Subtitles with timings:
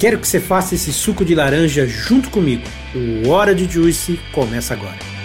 [0.00, 2.62] Quero que você faça esse suco de laranja junto comigo.
[2.94, 5.19] O Hora de Juice começa agora.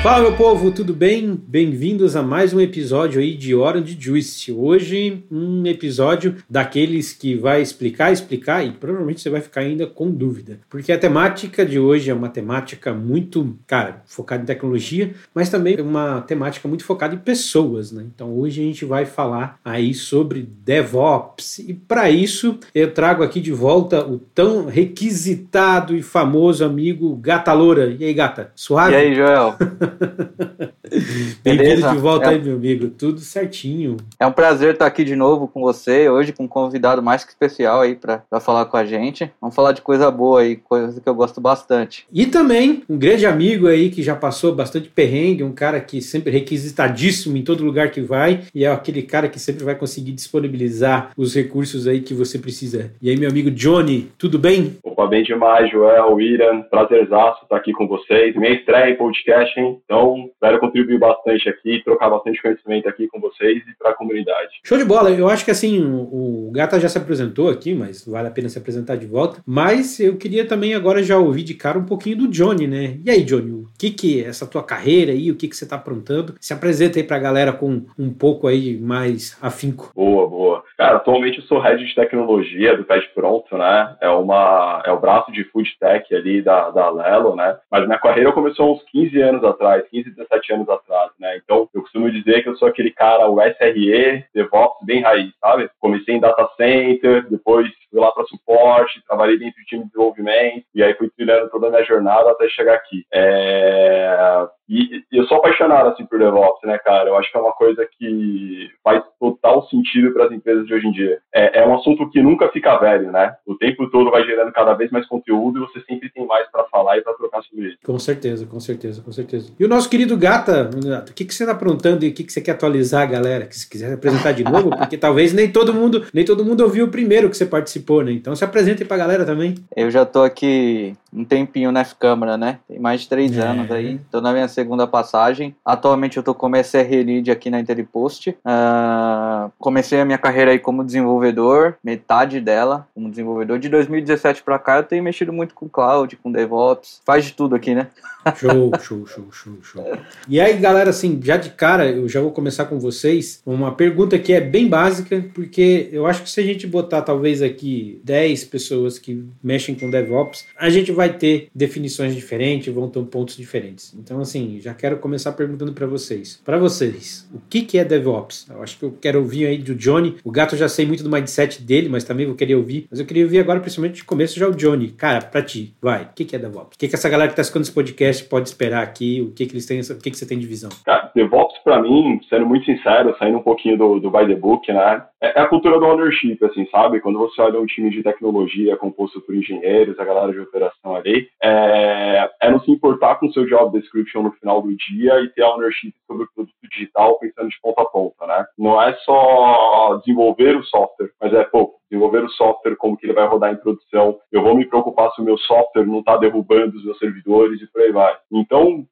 [0.00, 1.38] Fala meu povo, tudo bem?
[1.44, 4.52] Bem-vindos a mais um episódio aí de Hora de Juice.
[4.52, 10.08] Hoje um episódio daqueles que vai explicar, explicar e provavelmente você vai ficar ainda com
[10.08, 15.50] dúvida, porque a temática de hoje é uma temática muito, cara, focada em tecnologia, mas
[15.50, 18.04] também uma temática muito focada em pessoas, né?
[18.14, 23.40] Então hoje a gente vai falar aí sobre DevOps e para isso eu trago aqui
[23.40, 27.96] de volta o tão requisitado e famoso amigo Gata Loura.
[27.98, 28.52] E aí, Gata?
[28.54, 28.92] Suave?
[28.92, 29.56] E aí, Joel?
[31.42, 32.28] Bem-vindo de volta é...
[32.30, 32.88] aí, meu amigo.
[32.90, 33.96] Tudo certinho.
[34.18, 37.30] É um prazer estar aqui de novo com você, hoje com um convidado mais que
[37.30, 39.30] especial aí para falar com a gente.
[39.40, 42.06] Vamos falar de coisa boa aí, coisa que eu gosto bastante.
[42.12, 46.30] E também um grande amigo aí que já passou bastante perrengue, um cara que sempre
[46.30, 51.10] requisitadíssimo em todo lugar que vai e é aquele cara que sempre vai conseguir disponibilizar
[51.16, 52.92] os recursos aí que você precisa.
[53.00, 54.76] E aí, meu amigo Johnny, tudo bem?
[54.82, 56.62] Opa, bem demais, Joel, Irã.
[56.62, 58.34] Prazerzaço estar aqui com vocês.
[58.36, 59.77] Minha estreia em podcast, hein?
[59.84, 64.48] Então, espero contribuir bastante aqui, trocar bastante conhecimento aqui com vocês e para a comunidade.
[64.64, 65.10] Show de bola.
[65.10, 68.58] Eu acho que assim, o, Gata já se apresentou aqui, mas vale a pena se
[68.58, 69.42] apresentar de volta.
[69.46, 72.98] Mas eu queria também agora já ouvir de cara um pouquinho do Johnny, né?
[73.04, 75.64] E aí, Johnny, o que que é essa tua carreira aí, o que que você
[75.64, 76.34] está aprontando?
[76.40, 79.92] Se apresenta aí para a galera com um pouco aí mais afinco.
[79.94, 80.64] Boa, boa.
[80.76, 83.96] Cara, atualmente eu sou head de tecnologia do Pet Pronto, né?
[84.00, 87.56] É uma é o braço de food tech ali da, da Lelo, né?
[87.70, 91.36] Mas minha carreira começou uns 15 anos atrás, 15, 17 anos atrás, né?
[91.36, 95.70] Então, eu costumo dizer que eu sou aquele cara, o SRE, DevOps bem raiz, sabe?
[95.78, 100.64] Comecei em data center, depois fui lá para suporte, trabalhei dentro do time de desenvolvimento,
[100.74, 103.04] e aí fui trilhando toda a minha jornada até chegar aqui.
[103.12, 104.48] É...
[104.68, 107.08] E, e eu sou apaixonado assim por DevOps, né, cara?
[107.08, 110.86] Eu acho que é uma coisa que faz total sentido para as empresas de hoje
[110.86, 111.18] em dia.
[111.34, 113.34] É, é, um assunto que nunca fica velho, né?
[113.46, 116.64] O tempo todo vai gerando cada vez mais conteúdo e você sempre tem mais para
[116.64, 117.78] falar e para trocar sobre isso.
[117.84, 119.50] Com certeza, com certeza, com certeza.
[119.58, 120.68] E o nosso querido Gata,
[121.08, 123.46] o que, que você está aprontando e o que, que você quer atualizar galera?
[123.46, 126.84] Que se quiser apresentar de novo, porque talvez nem todo mundo, nem todo mundo ouviu
[126.84, 128.12] o primeiro que você participou, né?
[128.12, 129.54] Então se apresente para a galera também.
[129.76, 132.58] Eu já tô aqui um tempinho na F-Câmara, né?
[132.68, 133.40] Tem mais de três é.
[133.40, 134.00] anos aí.
[134.10, 135.54] Tô na minha segunda passagem.
[135.64, 138.28] Atualmente eu tô como SR Lead aqui na Interpost.
[138.28, 143.58] Uh, comecei a minha carreira aí como desenvolvedor, metade dela como desenvolvedor.
[143.58, 147.00] De 2017 para cá eu tenho mexido muito com cloud, com DevOps.
[147.04, 147.88] Faz de tudo aqui, né?
[148.36, 149.98] Show, show, show, show, show.
[150.28, 153.40] E aí, galera, assim, já de cara, eu já vou começar com vocês.
[153.46, 157.42] Uma pergunta que é bem básica, porque eu acho que se a gente botar talvez
[157.42, 163.00] aqui 10 pessoas que mexem com DevOps, a gente vai ter definições diferentes, vão ter
[163.04, 163.94] pontos diferentes.
[163.94, 166.42] Então, assim, já quero começar perguntando para vocês.
[166.44, 168.48] Para vocês, o que, que é DevOps?
[168.50, 170.16] Eu acho que eu quero ouvir aí do Johnny.
[170.24, 172.88] O gato já sei muito do mindset dele, mas também vou querer ouvir.
[172.90, 174.88] Mas eu queria ouvir agora, principalmente de começo, já o Johnny.
[174.88, 176.02] Cara, para ti, vai.
[176.02, 176.74] O que, que é DevOps?
[176.74, 179.22] O que, que essa galera que tá escutando esse podcast pode esperar aqui?
[179.22, 180.70] O que, que eles têm, o que, que você tem de visão?
[180.84, 184.66] Cara, DevOps, para mim, sendo muito sincero, saindo um pouquinho do, do by the book,
[184.72, 185.04] né?
[185.20, 187.00] É, é a cultura do ownership, assim, sabe?
[187.00, 191.28] Quando você olha um time de tecnologia composto por engenheiros, a galera de operação ali,
[191.42, 195.28] é, é não se importar com o seu job description no final do dia e
[195.30, 198.46] ter ownership sobre o produto digital pensando de ponta a ponta, né?
[198.58, 203.14] Não é só desenvolver o software, mas é, pô, desenvolver o software, como que ele
[203.14, 206.76] vai rodar em produção, eu vou me preocupar se o meu software não está derrubando
[206.76, 208.14] os meus servidores e por aí vai.
[208.32, 208.84] Então,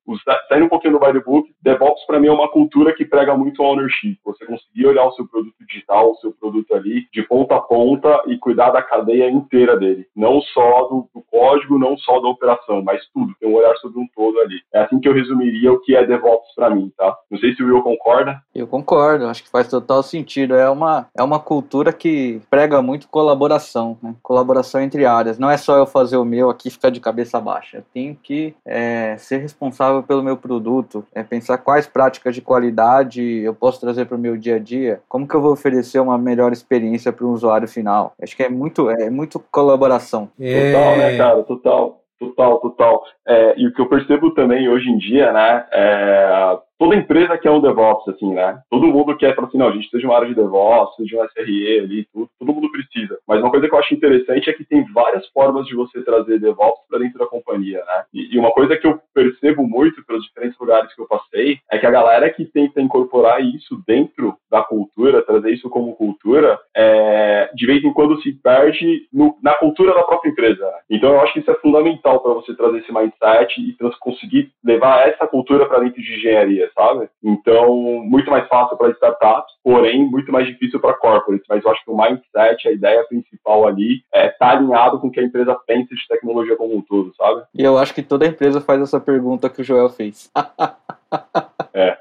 [0.48, 3.36] saindo um pouquinho do by the book, DevOps para mim é uma cultura que prega
[3.36, 4.18] muito ownership.
[4.24, 8.22] Você conseguir olhar o seu produto digital, o seu produto ali, de ponta a ponta
[8.26, 10.06] e cuidar da cadeia inteira dele.
[10.14, 13.34] Não só do, do código, não só da operação, mas tudo.
[13.38, 14.60] Tem um olhar sobre um todo ali.
[14.72, 17.16] É assim que eu resumiria o que é DevOps para mim, tá?
[17.30, 18.40] Não sei se o Will concorda.
[18.54, 20.54] Eu concordo, acho que faz total sentido.
[20.54, 24.14] É uma, é uma cultura que prega muito colaboração, né?
[24.22, 25.38] colaboração entre áreas.
[25.38, 27.78] Não é só eu fazer o meu aqui ficar de cabeça baixa.
[27.78, 33.22] Eu tenho que é, ser responsável pelo meu produto, é pensar quais práticas de qualidade
[33.22, 36.16] eu posso trazer para o meu dia a dia, como que eu vou oferecer uma
[36.16, 38.14] melhor experiência para o usuário final.
[38.22, 40.30] Acho que é muito, é muito colaboração.
[40.38, 40.72] É...
[40.72, 41.42] Total, né, cara?
[41.42, 42.00] Total.
[42.18, 43.04] Total, total.
[43.26, 47.50] É, e o que eu percebo também hoje em dia, né, é, toda empresa quer
[47.50, 48.60] um DevOps, assim, né?
[48.70, 51.24] Todo mundo quer falar assim, não, a gente de uma área de DevOps, de um
[51.24, 53.18] SRE ali, tudo, todo mundo precisa.
[53.26, 56.38] Mas uma coisa que eu acho interessante é que tem várias formas de você trazer
[56.38, 58.04] DevOps para dentro da companhia, né?
[58.12, 61.78] E, e, uma coisa que eu percebo muito pelos diferentes lugares que eu passei é
[61.78, 67.50] que a galera que tenta incorporar isso dentro da cultura, trazer isso como cultura, é,
[67.54, 70.64] de vez em quando se perde no, na cultura da própria empresa.
[70.64, 70.78] Né?
[70.90, 75.08] Então eu acho que isso é fundamental para você trazer esse mindset e conseguir levar
[75.08, 77.08] essa cultura para dentro de engenharia sabe?
[77.22, 77.74] Então,
[78.04, 81.46] muito mais fácil para startups, porém, muito mais difícil para corporates.
[81.48, 85.10] Mas eu acho que o mindset, a ideia principal ali, é tá alinhado com o
[85.10, 87.42] que a empresa pensa de tecnologia como um todo, sabe?
[87.54, 90.30] E eu acho que toda empresa faz essa pergunta que o Joel fez.
[91.76, 91.94] É,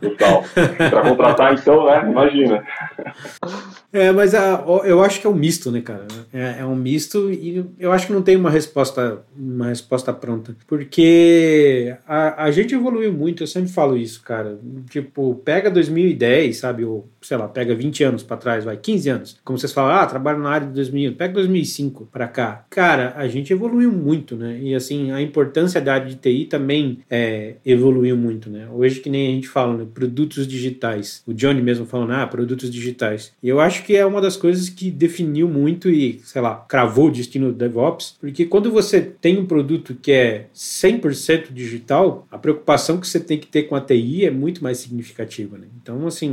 [0.00, 0.44] total.
[0.78, 2.08] Para contratar, então, né?
[2.08, 2.64] Imagina.
[3.92, 6.06] É, mas a, eu acho que é um misto, né, cara?
[6.32, 10.56] É, é, um misto e eu acho que não tem uma resposta, uma resposta pronta.
[10.68, 14.58] Porque a, a gente evoluiu muito, eu sempre falo isso, cara.
[14.90, 16.84] Tipo, pega 2010, sabe?
[16.84, 19.40] Ou, sei lá, pega 20 anos para trás, vai, 15 anos.
[19.44, 22.64] Como vocês falam, ah, trabalho na área de 2000, pega 2005 para cá.
[22.70, 24.58] Cara, a gente evoluiu muito, né?
[24.60, 28.68] E assim, a importância da área de TI também é, evoluiu muito, né?
[28.72, 29.86] Hoje, que nem a gente fala, né?
[29.92, 31.22] produtos digitais.
[31.26, 33.32] O Johnny mesmo falando, ah, produtos digitais.
[33.42, 37.08] E eu acho que é uma das coisas que definiu muito e, sei lá, cravou
[37.08, 42.38] o destino do DevOps, porque quando você tem um produto que é 100% digital, a
[42.38, 45.66] preocupação que você tem que ter com a TI é muito mais significativa, né?
[45.80, 46.30] Então, assim,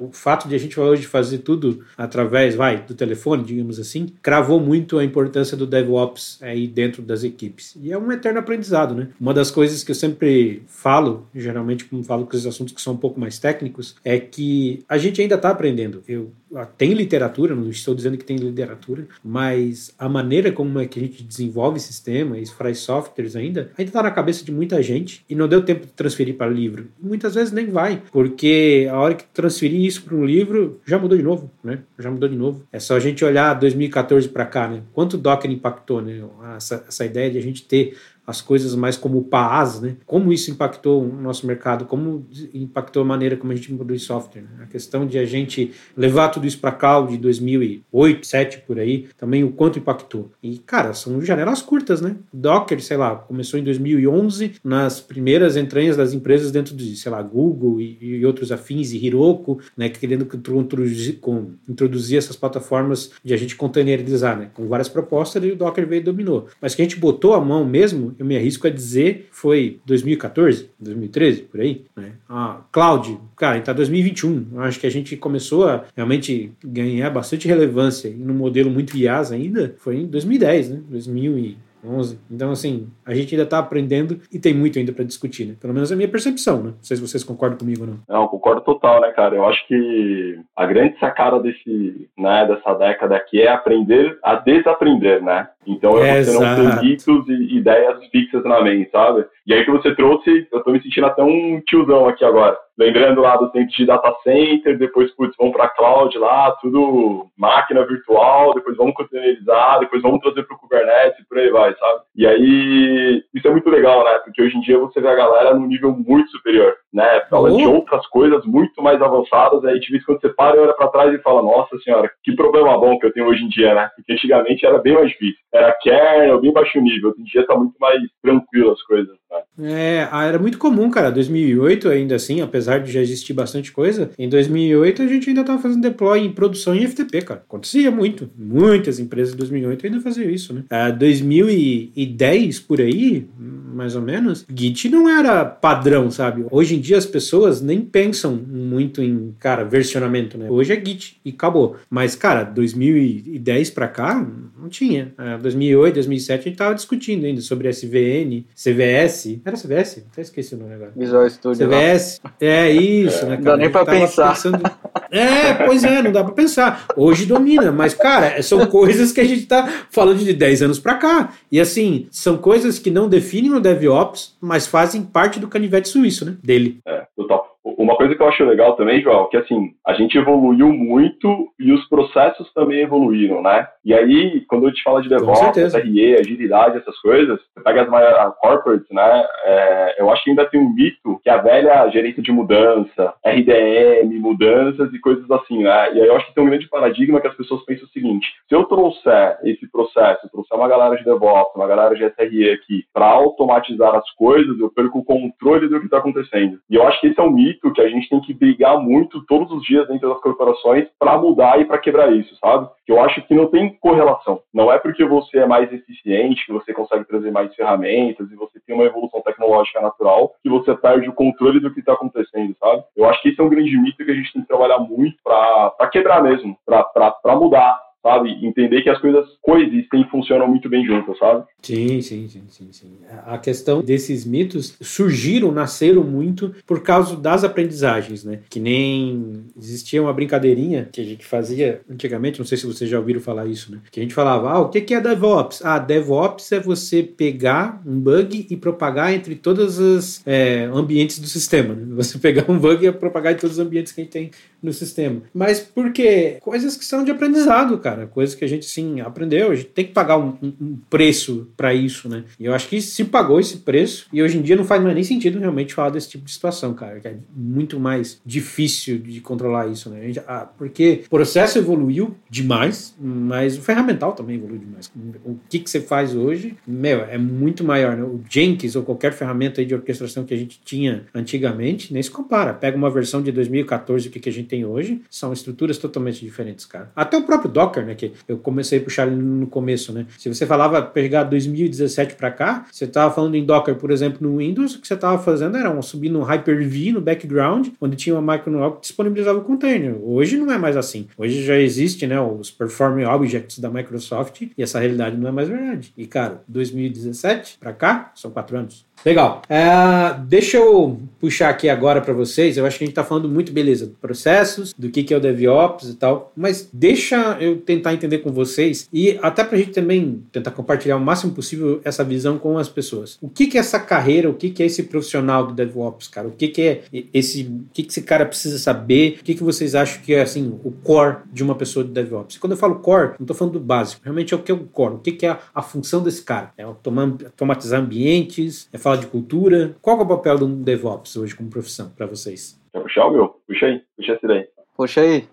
[0.00, 4.60] o, fato de a gente hoje fazer tudo através, vai, do telefone, digamos assim, cravou
[4.60, 7.76] muito a importância do DevOps aí dentro das equipes.
[7.80, 9.08] E é um eterno aprendizado, né?
[9.20, 12.94] Uma das coisas que eu sempre falo, geralmente como falo com os assuntos que são
[12.94, 16.02] um pouco mais técnicos, é que a gente ainda está aprendendo.
[16.08, 16.30] Eu
[16.76, 21.02] tem literatura, não estou dizendo que tem literatura, mas a maneira como é que a
[21.02, 25.48] gente desenvolve sistemas, faz softwares ainda, ainda está na cabeça de muita gente e não
[25.48, 26.88] deu tempo de transferir para livro.
[27.00, 31.16] Muitas vezes nem vai, porque a hora que transferir isso para um livro já mudou
[31.16, 31.80] de novo, né?
[31.98, 32.64] Já mudou de novo.
[32.72, 34.82] É só a gente olhar 2014 para cá, né?
[34.92, 36.22] Quanto Docker impactou, né?
[36.56, 37.96] Essa, essa ideia de a gente ter
[38.26, 39.96] as coisas mais como PaaS, né?
[40.04, 44.42] Como isso impactou o nosso mercado, como impactou a maneira como a gente produz software.
[44.42, 44.64] Né?
[44.64, 49.06] A questão de a gente levar tudo isso para cloud de 2008, 2007 por aí,
[49.16, 50.30] também o quanto impactou.
[50.42, 52.16] E, cara, são janelas curtas, né?
[52.32, 57.22] Docker, sei lá, começou em 2011 nas primeiras entranhas das empresas dentro de, sei lá,
[57.22, 59.88] Google e, e outros afins e Heroku, né?
[59.88, 64.50] Querendo introduzir, com, introduzir essas plataformas de a gente containerizar, né?
[64.52, 66.48] Com várias propostas e o Docker veio e dominou.
[66.60, 70.70] Mas que a gente botou a mão mesmo eu me arrisco a dizer, foi 2014,
[70.78, 71.84] 2013, por aí.
[71.96, 72.12] Né?
[72.28, 74.48] A Cloud, cara, está 2021.
[74.54, 79.32] Eu acho que a gente começou a realmente ganhar bastante relevância no modelo muito IaaS
[79.32, 80.80] ainda, foi em 2010, né?
[80.88, 82.18] 2000 e 11.
[82.30, 85.54] Então, assim, a gente ainda está aprendendo e tem muito ainda para discutir, né?
[85.60, 86.70] Pelo menos é a minha percepção, né?
[86.70, 87.98] Não sei se vocês concordam comigo ou não.
[88.08, 89.36] Não, concordo total, né, cara?
[89.36, 95.22] Eu acho que a grande sacada desse, né, dessa década aqui é aprender a desaprender,
[95.22, 95.48] né?
[95.66, 99.26] Então é você não ter mitos e ideias fixas na mente, sabe?
[99.46, 102.58] E aí que você trouxe, eu tô me sentindo até um tiozão aqui agora.
[102.78, 107.86] Lembrando lá do tempo de data center, depois, putz, vamos para cloud lá, tudo máquina
[107.86, 112.00] virtual, depois vamos containerizar, depois vamos trazer para o Kubernetes e por aí vai, sabe?
[112.14, 114.18] E aí, isso é muito legal, né?
[114.24, 117.22] Porque hoje em dia você vê a galera num nível muito superior, né?
[117.30, 117.56] Fala uhum.
[117.56, 120.88] de outras coisas muito mais avançadas, aí de vez quando você para e olha para
[120.88, 123.90] trás e fala, nossa senhora, que problema bom que eu tenho hoje em dia, né?
[123.96, 125.40] Porque antigamente era bem mais difícil.
[125.56, 127.10] Era kernel, bem baixo nível.
[127.10, 129.40] Hoje em dia tá muito mais tranquilo as coisas, né?
[129.58, 131.10] É, ah, era muito comum, cara.
[131.10, 135.60] 2008 ainda assim, apesar de já existir bastante coisa, em 2008 a gente ainda estava
[135.60, 137.42] fazendo deploy em produção em FTP, cara.
[137.46, 138.30] Acontecia muito.
[138.36, 140.64] Muitas empresas de 2008 ainda faziam isso, né?
[140.70, 146.44] É, 2010 por aí, mais ou menos, Git não era padrão, sabe?
[146.50, 150.50] Hoje em dia as pessoas nem pensam muito em, cara, versionamento, né?
[150.50, 151.76] Hoje é Git e acabou.
[151.88, 154.26] Mas, cara, 2010 para cá,
[154.58, 155.14] não tinha.
[155.18, 160.04] É, 2008, 2007 a gente tava discutindo ainda sobre SVN, CVS, era CVS?
[160.12, 160.92] Até esqueci o nome agora.
[160.96, 161.66] Visual Studio.
[161.66, 162.20] CVS.
[162.24, 162.34] Lá.
[162.40, 163.38] É isso, né, cara?
[163.38, 164.34] Não dá nem pra pensar.
[164.34, 164.62] Pensando...
[165.10, 166.86] É, pois é, não dá pra pensar.
[166.96, 170.94] Hoje domina, mas, cara, são coisas que a gente tá falando de 10 anos pra
[170.94, 171.32] cá.
[171.50, 176.24] E assim, são coisas que não definem o DevOps, mas fazem parte do canivete suíço,
[176.24, 176.36] né?
[176.42, 176.80] Dele.
[176.86, 177.56] É, total.
[177.64, 181.72] Uma coisa que eu acho legal também, João, que assim, a gente evoluiu muito e
[181.72, 183.66] os processos também evoluíram, né?
[183.84, 187.88] E aí, quando eu te falo de DevOps, RE, agilidade, essas coisas, você pega as
[187.88, 189.26] maiores corporates, né?
[189.44, 194.18] É, eu acho que ainda tem um mito que a velha gerência de mudança, RDM,
[194.18, 195.94] mudanças e coisas assim, né?
[195.94, 198.26] E aí eu acho que tem um grande paradigma que as pessoas pensam o seguinte:
[198.48, 202.84] se eu trouxer esse processo, trouxer uma galera de DevOps, uma galera de SRE aqui,
[202.92, 206.58] para automatizar as coisas, eu perco o controle do que está acontecendo.
[206.68, 209.24] E eu acho que esse é um mito que a gente tem que brigar muito
[209.26, 212.68] todos os dias dentro das corporações para mudar e para quebrar isso, sabe?
[212.86, 214.40] Eu acho que não tem correlação.
[214.52, 218.60] Não é porque você é mais eficiente, que você consegue trazer mais ferramentas e você
[218.60, 222.84] tem uma evolução tecnológica natural, que você perde o controle do que está acontecendo, sabe?
[222.96, 225.16] Eu acho que esse é um grande mito que a gente tem que trabalhar muito
[225.24, 228.30] para quebrar mesmo, para mudar sabe?
[228.46, 231.44] Entender que as coisas coexistem e funcionam muito bem juntas, sabe?
[231.60, 232.98] Sim, sim, sim, sim, sim.
[233.26, 238.38] A questão desses mitos surgiram, nasceram muito por causa das aprendizagens, né?
[238.48, 242.96] Que nem existia uma brincadeirinha que a gente fazia antigamente, não sei se vocês já
[242.96, 243.80] ouviram falar isso, né?
[243.90, 245.64] Que a gente falava, ah, o que é DevOps?
[245.64, 251.26] Ah, DevOps é você pegar um bug e propagar entre todos os é, ambientes do
[251.26, 251.84] sistema, né?
[251.96, 254.30] Você pegar um bug e propagar em todos os ambientes que a gente tem
[254.66, 255.22] no sistema.
[255.34, 256.38] Mas por quê?
[256.40, 258.06] Coisas que são de aprendizado, cara cara.
[258.06, 259.50] Coisa que a gente, sim, aprendeu.
[259.50, 262.24] A gente tem que pagar um, um preço para isso, né?
[262.38, 264.94] E eu acho que se pagou esse preço, e hoje em dia não faz mais
[264.94, 267.00] nem sentido realmente falar desse tipo de situação, cara.
[267.00, 270.12] Que é muito mais difícil de controlar isso, né?
[270.26, 274.90] Ah, porque o processo evoluiu demais, mas o ferramental também evoluiu demais.
[275.24, 278.02] O que, que você faz hoje, meu, é muito maior, né?
[278.02, 282.52] O Jenkins ou qualquer ferramenta de orquestração que a gente tinha antigamente, nem se compara.
[282.52, 286.20] Pega uma versão de 2014, o que, que a gente tem hoje, são estruturas totalmente
[286.20, 286.90] diferentes, cara.
[286.94, 287.94] Até o próprio Docker, né?
[287.94, 290.06] Que eu comecei a puxar no começo, né?
[290.18, 294.38] Se você falava pegar 2017 para cá, você estava falando em Docker, por exemplo, no
[294.38, 298.14] Windows, o que você estava fazendo era um, subir no Hyper-V no background, onde tinha
[298.14, 299.96] uma máquina que disponibilizava o container.
[300.02, 301.06] Hoje não é mais assim.
[301.16, 305.48] Hoje já existe, né, os Performing Objects da Microsoft e essa realidade não é mais
[305.48, 305.92] verdade.
[305.96, 308.84] E, cara, 2017 para cá, são quatro anos.
[309.04, 309.42] Legal.
[309.48, 312.56] É, deixa eu puxar aqui agora para vocês.
[312.56, 315.20] Eu acho que a gente está falando muito, beleza, processos, do que, que é o
[315.20, 319.72] DevOps e tal, mas deixa eu tentar entender com vocês e até para a gente
[319.72, 323.18] também tentar compartilhar o máximo possível essa visão com as pessoas.
[323.20, 326.28] O que, que é essa carreira, o que, que é esse profissional do DevOps, cara?
[326.28, 329.18] O que, que é esse, o que, que esse cara precisa saber?
[329.20, 332.38] O que, que vocês acham que é assim o core de uma pessoa de DevOps?
[332.38, 334.58] Quando eu falo core, não estou falando do básico, realmente é o que é o
[334.58, 336.52] core, o que, que é a, a função desse cara?
[336.56, 339.74] É automatizar ambientes, é falar de cultura.
[339.82, 342.56] Qual é o papel de um DevOps hoje como profissão para vocês?
[342.72, 343.40] Quer puxar o meu?
[343.44, 344.46] Puxa aí, puxa esse daí.
[344.76, 345.28] Puxa aí.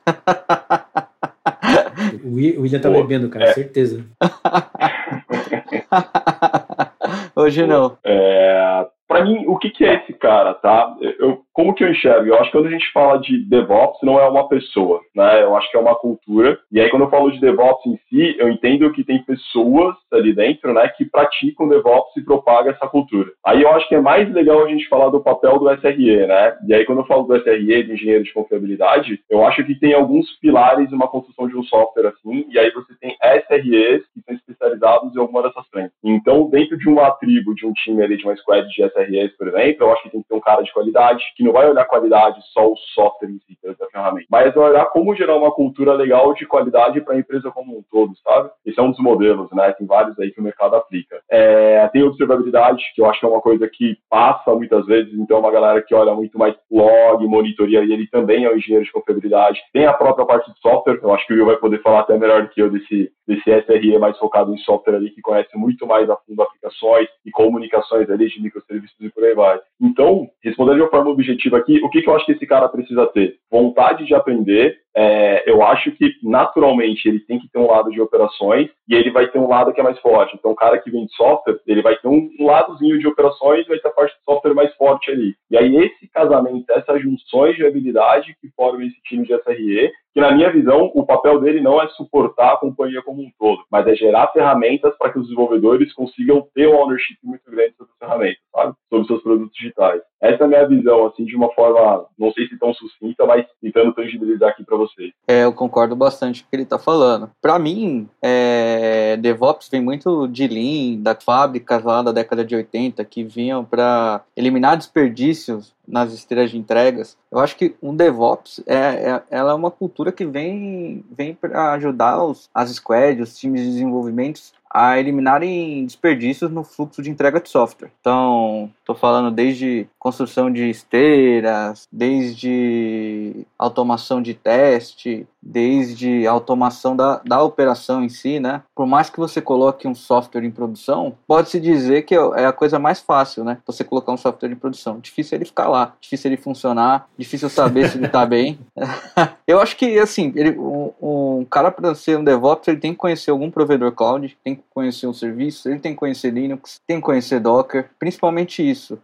[2.26, 3.54] o William tá Pô, bebendo, cara, é.
[3.54, 4.04] certeza.
[7.36, 7.96] Hoje não.
[8.04, 10.98] É, para mim, o que, que, é esse cara, tá?
[11.20, 12.28] Eu, como que eu enxergo?
[12.28, 15.44] Eu acho que quando a gente fala de DevOps, não é uma pessoa, né?
[15.44, 16.60] Eu acho que é uma cultura.
[16.72, 20.34] E aí, quando eu falo de DevOps em si, eu entendo que tem pessoas ali
[20.34, 23.32] dentro, né, que praticam DevOps e propagam essa cultura.
[23.46, 26.58] Aí eu acho que é mais legal a gente falar do papel do SRE, né?
[26.68, 29.94] E aí, quando eu falo do SRE, de engenheiro de confiabilidade, eu acho que tem
[29.94, 34.36] alguns pilares uma construção de um software assim, e aí você tem SREs que são
[34.36, 35.94] especializados em alguma dessas frentes.
[36.04, 39.48] Então, dentro de uma tribo, de um time ali, de uma squad de SREs, por
[39.48, 41.86] exemplo, eu acho que tem que ter um cara de qualidade, que não vai olhar
[41.86, 45.94] qualidade só o software em si, da ferramenta, mas vai olhar como gerar uma cultura
[45.94, 48.50] legal de qualidade para a empresa como um todo, sabe?
[48.66, 49.72] Esse é um dos modelos, né?
[49.74, 51.22] Tem vários aí que o mercado aplica.
[51.30, 55.38] É, tem observabilidade, que eu acho que é uma coisa que passa muitas vezes, então
[55.38, 58.86] é uma galera que olha muito mais log, monitoria, e ele também é um engenheiro
[58.86, 59.60] de confiabilidade.
[59.72, 62.18] Tem a própria parte de software, eu acho que o Will vai poder falar até
[62.18, 66.10] melhor que eu desse, desse SRE mais focado em software ali, que conhece muito mais
[66.10, 69.60] a fundo aplicações e comunicações ali de microserviços e por aí vai.
[69.82, 72.68] Então, respondendo de uma forma objetiva aqui, o que, que eu acho que esse cara
[72.70, 73.36] precisa ter?
[73.52, 78.00] Vontade de aprender, é, eu acho que naturalmente ele tem que ter um lado de
[78.00, 80.36] operações e ele vai ter um lado que é mais forte.
[80.36, 83.70] Então, o cara que vem de software, ele vai ter um ladozinho de operações e
[83.70, 85.36] vai ter a parte de software mais forte ali.
[85.50, 90.22] E aí, esse casamento, essas junções de habilidade que formam esse time de SRE, que
[90.22, 93.88] na minha visão, o papel dele não é suportar a companhia como um todo, mas
[93.88, 97.98] é gerar ferramentas para que os desenvolvedores consigam ter um ownership muito grande sobre as
[97.98, 98.76] ferramentas, sabe?
[98.90, 100.02] Sobre seus produtos digitais.
[100.24, 103.46] Essa é a minha visão, assim, de uma forma, não sei se tão sucinta, mas
[103.62, 105.12] tentando tangibilizar aqui para vocês.
[105.28, 107.30] É, eu concordo bastante com o que ele está falando.
[107.42, 113.04] Para mim, é, DevOps vem muito de Lean, das fábricas lá da década de 80
[113.04, 117.18] que vinham para eliminar desperdícios nas esteiras de entregas.
[117.30, 121.74] Eu acho que um DevOps é, é, ela é uma cultura que vem, vem para
[121.74, 124.40] ajudar os, as squads, os times de desenvolvimento
[124.74, 127.92] a eliminarem desperdícios no fluxo de entrega de software.
[128.00, 137.44] Então, estou falando desde construção de esteiras, desde automação de teste, desde automação da, da
[137.44, 138.64] operação em si, né?
[138.74, 142.80] Por mais que você coloque um software em produção, pode-se dizer que é a coisa
[142.80, 143.58] mais fácil, né?
[143.68, 145.00] Você colocar um software em produção.
[145.00, 148.58] Difícil ele ficar lá, difícil ele funcionar, difícil saber se ele está bem.
[149.46, 152.98] Eu acho que, assim, ele, um, um cara para ser um DevOps, ele tem que
[152.98, 156.98] conhecer algum provedor cloud, tem que conhecer um serviço, ele tem que conhecer Linux, tem
[156.98, 159.00] que conhecer Docker, principalmente isso.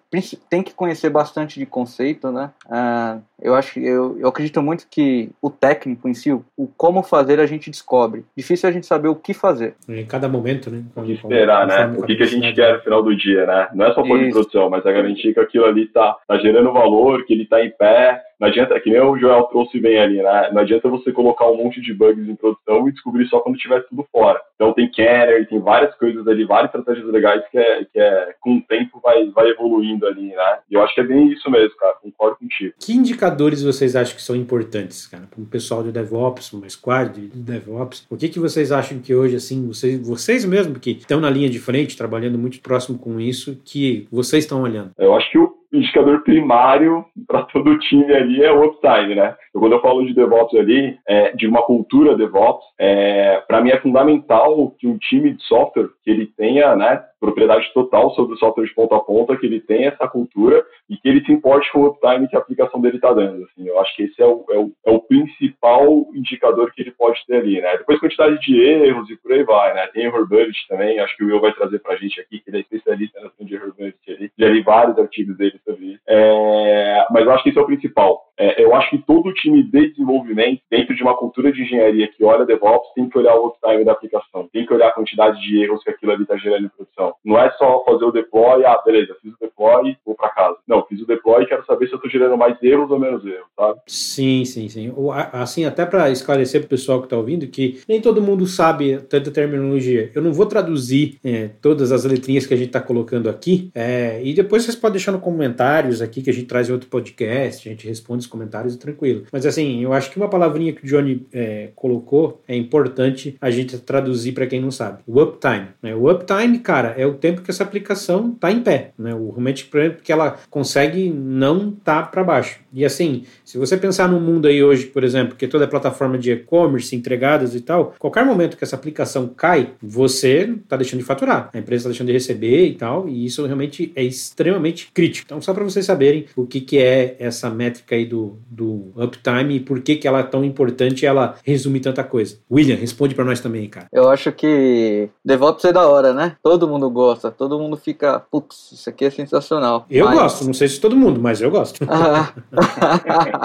[0.49, 2.51] Tem que conhecer bastante de conceito, né?
[2.65, 6.67] Uh, eu acho que eu, eu acredito muito que o técnico em si, o, o,
[6.67, 8.25] como fazer a gente descobre.
[8.35, 9.75] Difícil é a gente saber o que fazer.
[9.87, 10.83] Em cada momento, né?
[10.95, 11.85] O que esperar, né?
[11.97, 13.69] O que, que a gente quer no final do dia, né?
[13.73, 16.73] Não é só pôr de produção, mas é garantir que aquilo ali tá, tá gerando
[16.73, 19.99] valor, que ele tá em pé, não adianta, é que nem o Joel trouxe bem
[19.99, 20.49] ali, né?
[20.53, 23.81] Não adianta você colocar um monte de bugs em produção e descobrir só quando tiver
[23.89, 24.39] tudo fora.
[24.55, 28.57] Então tem canner, tem várias coisas ali, várias estratégias legais que é, que é com
[28.57, 30.59] o tempo vai, vai evoluindo ali, né?
[30.69, 31.95] E eu acho que é bem isso mesmo, cara.
[32.01, 32.73] Concordo contigo.
[32.79, 35.23] Que indicadores vocês acham que são importantes, cara?
[35.29, 39.13] Para o pessoal de DevOps, uma squad de DevOps, o que, que vocês acham que
[39.13, 43.19] hoje, assim, vocês, vocês mesmo que estão na linha de frente, trabalhando muito próximo com
[43.19, 44.91] isso, que vocês estão olhando?
[44.97, 49.35] Eu acho que o indicador primário para todo time ali é o uptime, né?
[49.49, 53.69] Então, quando eu falo de DevOps ali, é, de uma cultura DevOps, é, para mim
[53.69, 58.37] é fundamental que um time de software que ele tenha, né, propriedade total sobre o
[58.37, 61.71] software de ponta a ponta, que ele tenha essa cultura e que ele se importe
[61.71, 63.43] com o uptime que a aplicação dele está dando.
[63.43, 66.91] Assim, eu acho que esse é o, é, o, é o, principal indicador que ele
[66.91, 67.77] pode ter ali, né?
[67.77, 69.87] Depois quantidade de erros e por aí vai, né?
[69.87, 72.57] Tem errorability também, acho que o Will vai trazer para a gente aqui, que ele
[72.57, 74.31] é especialista na de errorability ali.
[74.37, 76.01] Já li vários artigos dele sobre isso.
[76.07, 78.28] É, mas eu acho que esse é o principal.
[78.39, 82.23] É, eu acho que todo time de desenvolvimento, dentro de uma cultura de engenharia que
[82.23, 85.61] olha DevOps, tem que olhar o uptime da aplicação, tem que olhar a quantidade de
[85.61, 87.13] erros que aquilo ali está gerando em produção.
[87.23, 90.55] Não é só fazer o deploy, ah, beleza, fiz o deploy, vou para casa.
[90.65, 93.25] Não, fiz o deploy e quero saber se eu estou gerando mais erros ou menos
[93.25, 93.79] erros, sabe?
[93.85, 94.93] Sim, sim, sim.
[95.33, 98.99] Assim, até para esclarecer para o pessoal que está ouvindo que nem todo mundo sabe
[99.01, 100.11] tanta terminologia.
[100.15, 104.21] Eu não vou traduzir é, todas as letrinhas que a gente está colocando aqui, é,
[104.23, 107.67] e depois vocês podem deixar nos comentários aqui que a gente traz em outro podcast,
[107.67, 109.23] a gente responde comentários tranquilo.
[109.31, 113.51] Mas assim, eu acho que uma palavrinha que o Johnny é, colocou é importante a
[113.51, 114.99] gente traduzir para quem não sabe.
[115.05, 115.67] O uptime.
[115.81, 115.95] Né?
[115.95, 118.91] O uptime, cara, é o tempo que essa aplicação está em pé.
[118.97, 119.13] Né?
[119.13, 119.69] O realmente
[120.03, 122.59] que ela consegue não tá para baixo.
[122.71, 126.19] E assim, se você pensar no mundo aí hoje, por exemplo, que toda a plataforma
[126.19, 131.05] de e-commerce entregadas e tal, qualquer momento que essa aplicação cai, você está deixando de
[131.07, 135.25] faturar, a empresa está deixando de receber e tal, e isso realmente é extremamente crítico.
[135.25, 139.55] Então, só para vocês saberem o que, que é essa métrica aí do, do uptime
[139.55, 142.37] e por que, que ela é tão importante e ela resume tanta coisa.
[142.51, 143.87] William, responde para nós também, cara.
[143.91, 146.35] Eu acho que DevOps é da hora, né?
[146.43, 149.87] Todo mundo gosta, todo mundo fica, putz, isso aqui é sensacional.
[149.89, 150.19] Eu mas...
[150.19, 151.79] gosto, não sei se todo mundo, mas eu gosto.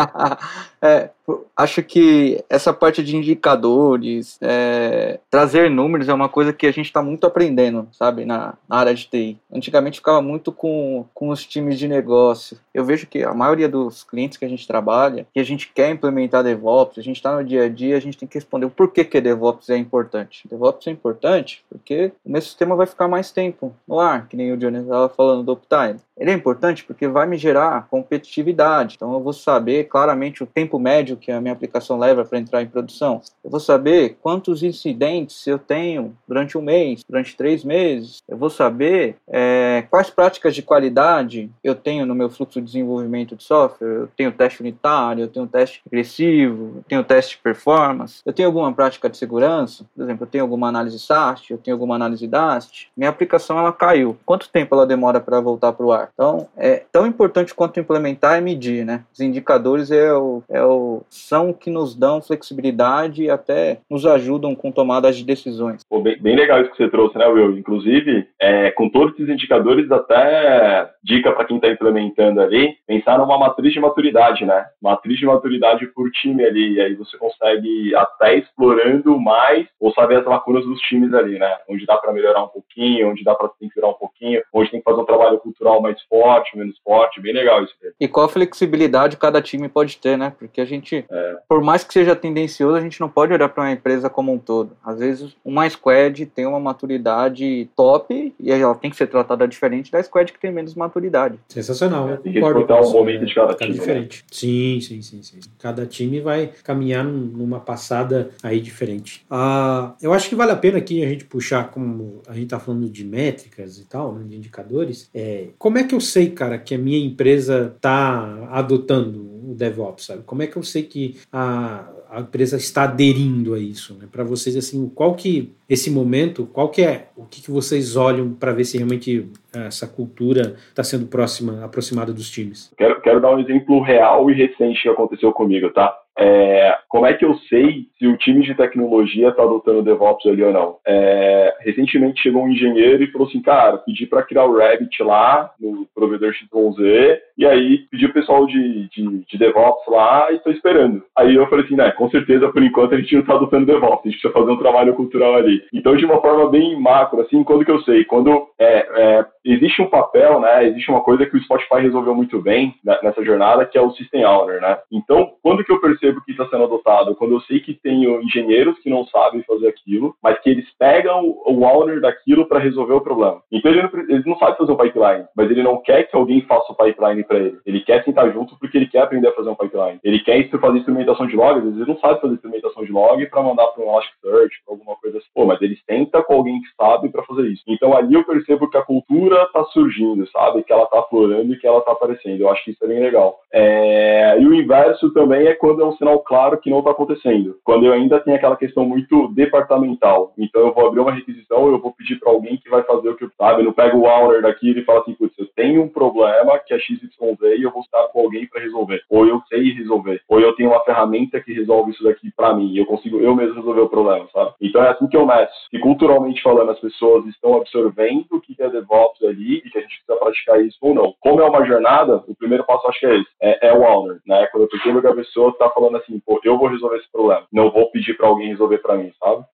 [0.83, 1.11] é,
[1.57, 6.87] acho que essa parte de indicadores, é, trazer números é uma coisa que a gente
[6.87, 9.39] está muito aprendendo, sabe, na, na, área de TI.
[9.53, 12.59] Antigamente ficava muito com, com os times de negócio.
[12.73, 15.91] Eu vejo que a maioria dos clientes que a gente trabalha, que a gente quer
[15.91, 18.71] implementar DevOps, a gente está no dia a dia, a gente tem que responder o
[18.71, 20.47] porquê que DevOps é importante.
[20.49, 24.53] DevOps é importante porque o meu sistema vai ficar mais tempo no ar, que nem
[24.53, 26.01] o Johnny estava falando do uptime.
[26.17, 28.95] Ele é importante porque vai me gerar competitividade.
[28.97, 32.62] Então eu vou saber claramente o tempo médio que a minha aplicação leva para entrar
[32.62, 33.20] em produção.
[33.42, 38.22] Eu vou saber quantos incidentes eu tenho durante um mês, durante três meses.
[38.29, 43.37] Eu vou saber é, quais práticas de qualidade eu tenho no meu fluxo de desenvolvimento
[43.37, 43.87] de software.
[43.87, 48.20] Eu tenho teste unitário, eu tenho teste regressivo, eu tenho teste de performance.
[48.24, 51.74] Eu tenho alguma prática de segurança, por exemplo, eu tenho alguma análise SAST, eu tenho
[51.74, 52.88] alguma análise DAST.
[52.96, 54.16] Minha aplicação ela caiu.
[54.24, 56.11] Quanto tempo ela demora para voltar para o ar?
[56.12, 59.05] Então, é tão importante quanto implementar é medir, né?
[59.12, 64.55] Os indicadores é o, é o, são que nos dão flexibilidade e até nos ajudam
[64.55, 65.83] com tomadas de decisões.
[65.88, 67.59] Pô, bem, bem, legal isso que você trouxe, né, Will?
[67.59, 73.38] Inclusive, é, com todos esses indicadores, até dica para quem está implementando ali, pensar numa
[73.38, 74.64] matriz de maturidade, né?
[74.83, 80.19] Matriz de maturidade por time ali, e aí você consegue até explorando mais ou saber
[80.19, 81.57] as lacunas dos times ali, né?
[81.69, 84.85] Onde dá para melhorar um pouquinho, onde dá para se um pouquinho, onde tem que
[84.85, 87.75] fazer um trabalho cultural mais forte, menos forte, bem legal isso.
[88.01, 90.33] E qual a flexibilidade cada time pode ter, né?
[90.38, 91.37] Porque a gente, é.
[91.48, 94.38] por mais que seja tendencioso, a gente não pode olhar para uma empresa como um
[94.38, 94.72] todo.
[94.85, 99.90] Às vezes, uma squad tem uma maturidade top e ela tem que ser tratada diferente
[99.90, 101.38] da squad que tem menos maturidade.
[101.48, 102.66] Sensacional, concordo.
[102.66, 103.74] Tem um momento de cada time.
[103.74, 103.85] Né?
[103.85, 104.18] diferente.
[104.18, 104.28] Né?
[104.30, 105.40] Sim, sim, sim, sim.
[105.59, 109.24] Cada time vai caminhar numa passada aí diferente.
[109.30, 112.59] Ah, eu acho que vale a pena aqui a gente puxar, como a gente tá
[112.59, 115.09] falando de métricas e tal, né, de indicadores.
[115.14, 120.23] É, como é que eu sei, cara, que a minha empresa tá adotando DevOps, sabe?
[120.25, 124.07] Como é que eu sei que a, a empresa está aderindo a isso, né?
[124.11, 128.33] Para vocês assim, qual que esse momento, qual que é o que, que vocês olham
[128.33, 132.73] para ver se realmente eh, essa cultura está sendo próxima, aproximada dos times?
[132.77, 135.97] Quero, quero dar um exemplo real e recente que aconteceu comigo, tá?
[136.18, 140.44] É, como é que eu sei se o time de tecnologia está adotando DevOps ali
[140.44, 140.77] ou não?
[140.87, 145.50] É, recentemente chegou um engenheiro e falou assim, cara, pedi para criar o Rabbit lá
[145.61, 150.53] no provedor X11 e aí pedi o pessoal de, de, de DevOps lá e estou
[150.53, 151.03] esperando.
[151.16, 154.00] Aí eu falei assim, né, com certeza por enquanto a gente não está adotando DevOps,
[154.05, 155.64] a gente precisa fazer um trabalho cultural ali.
[155.72, 158.05] Então, de uma forma bem macro, assim, quando que eu sei?
[158.05, 162.40] Quando é, é, existe um papel, né, existe uma coisa que o Spotify resolveu muito
[162.40, 164.79] bem nessa jornada, que é o System Owner, né?
[164.92, 167.14] Então, quando que eu percebo que está sendo adotado?
[167.14, 171.25] Quando eu sei que tenho engenheiros que não sabem fazer aquilo, mas que eles pegam
[171.25, 173.40] o owner daquilo para resolver o problema.
[173.51, 176.40] Então, ele não, ele não sabe fazer um pipeline, mas ele não quer que alguém
[176.43, 177.59] faça o pipeline para ele.
[177.64, 180.01] Ele quer sentar junto porque ele quer aprender a fazer um pipeline.
[180.03, 183.27] Ele quer fazer instrumentação de log, às vezes ele não sabe fazer instrumentação de log
[183.27, 185.27] para mandar para um Elasticsearch, para alguma coisa assim.
[185.35, 187.62] Pô, mas ele senta com alguém que sabe para fazer isso.
[187.67, 190.62] Então ali eu percebo que a cultura está surgindo, sabe?
[190.62, 192.40] Que ela está florando e que ela está aparecendo.
[192.40, 193.38] Eu acho que isso é bem legal.
[193.53, 194.40] É...
[194.40, 197.57] E o inverso também é quando é um sinal claro que não está acontecendo.
[197.64, 200.33] Quando eu ainda tenho aquela questão muito departamental.
[200.38, 203.16] Então eu vou abrir uma requisição, eu vou pedir para alguém que vai fazer o
[203.16, 203.61] que eu sabe.
[203.61, 206.74] Eu não pego o owner daqui e fala assim, putz, eu tenho um problema que
[206.74, 207.14] é XYZ
[207.59, 209.02] e eu vou estar com alguém para resolver.
[209.11, 210.20] Ou eu sei resolver.
[210.28, 212.72] Ou eu tenho uma ferramenta que resolve isso daqui para mim.
[212.72, 214.52] E eu consigo eu mesmo resolver o problema, sabe?
[214.61, 215.52] Então é assim que eu meço.
[215.70, 219.80] Que culturalmente falando, as pessoas estão absorvendo o que é DevOps ali e que a
[219.80, 221.14] gente precisa praticar isso ou não.
[221.20, 224.20] Como é uma jornada, o primeiro passo acho que é esse, é, é o owner,
[224.26, 224.46] né?
[224.48, 227.47] Quando eu percebo que a pessoa está falando assim, pô, eu vou resolver esse problema,
[227.53, 229.44] não vou pedir para alguém resolver para mim, sabe?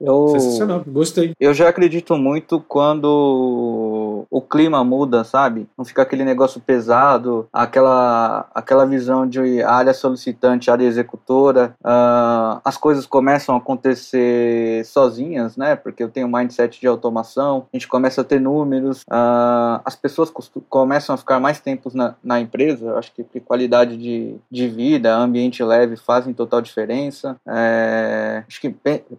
[0.00, 1.32] Eu, Sensacional, gostei.
[1.40, 3.95] Eu já acredito muito quando
[4.30, 5.68] o clima muda, sabe?
[5.76, 12.76] Não fica aquele negócio pesado, aquela, aquela visão de área solicitante, área executora, uh, as
[12.76, 15.76] coisas começam a acontecer sozinhas, né?
[15.76, 19.96] Porque eu tenho um mindset de automação, a gente começa a ter números, uh, as
[19.96, 20.32] pessoas
[20.68, 25.62] começam a ficar mais tempos na, na empresa, acho que qualidade de, de vida, ambiente
[25.62, 27.36] leve fazem total diferença.
[27.46, 28.74] É, acho que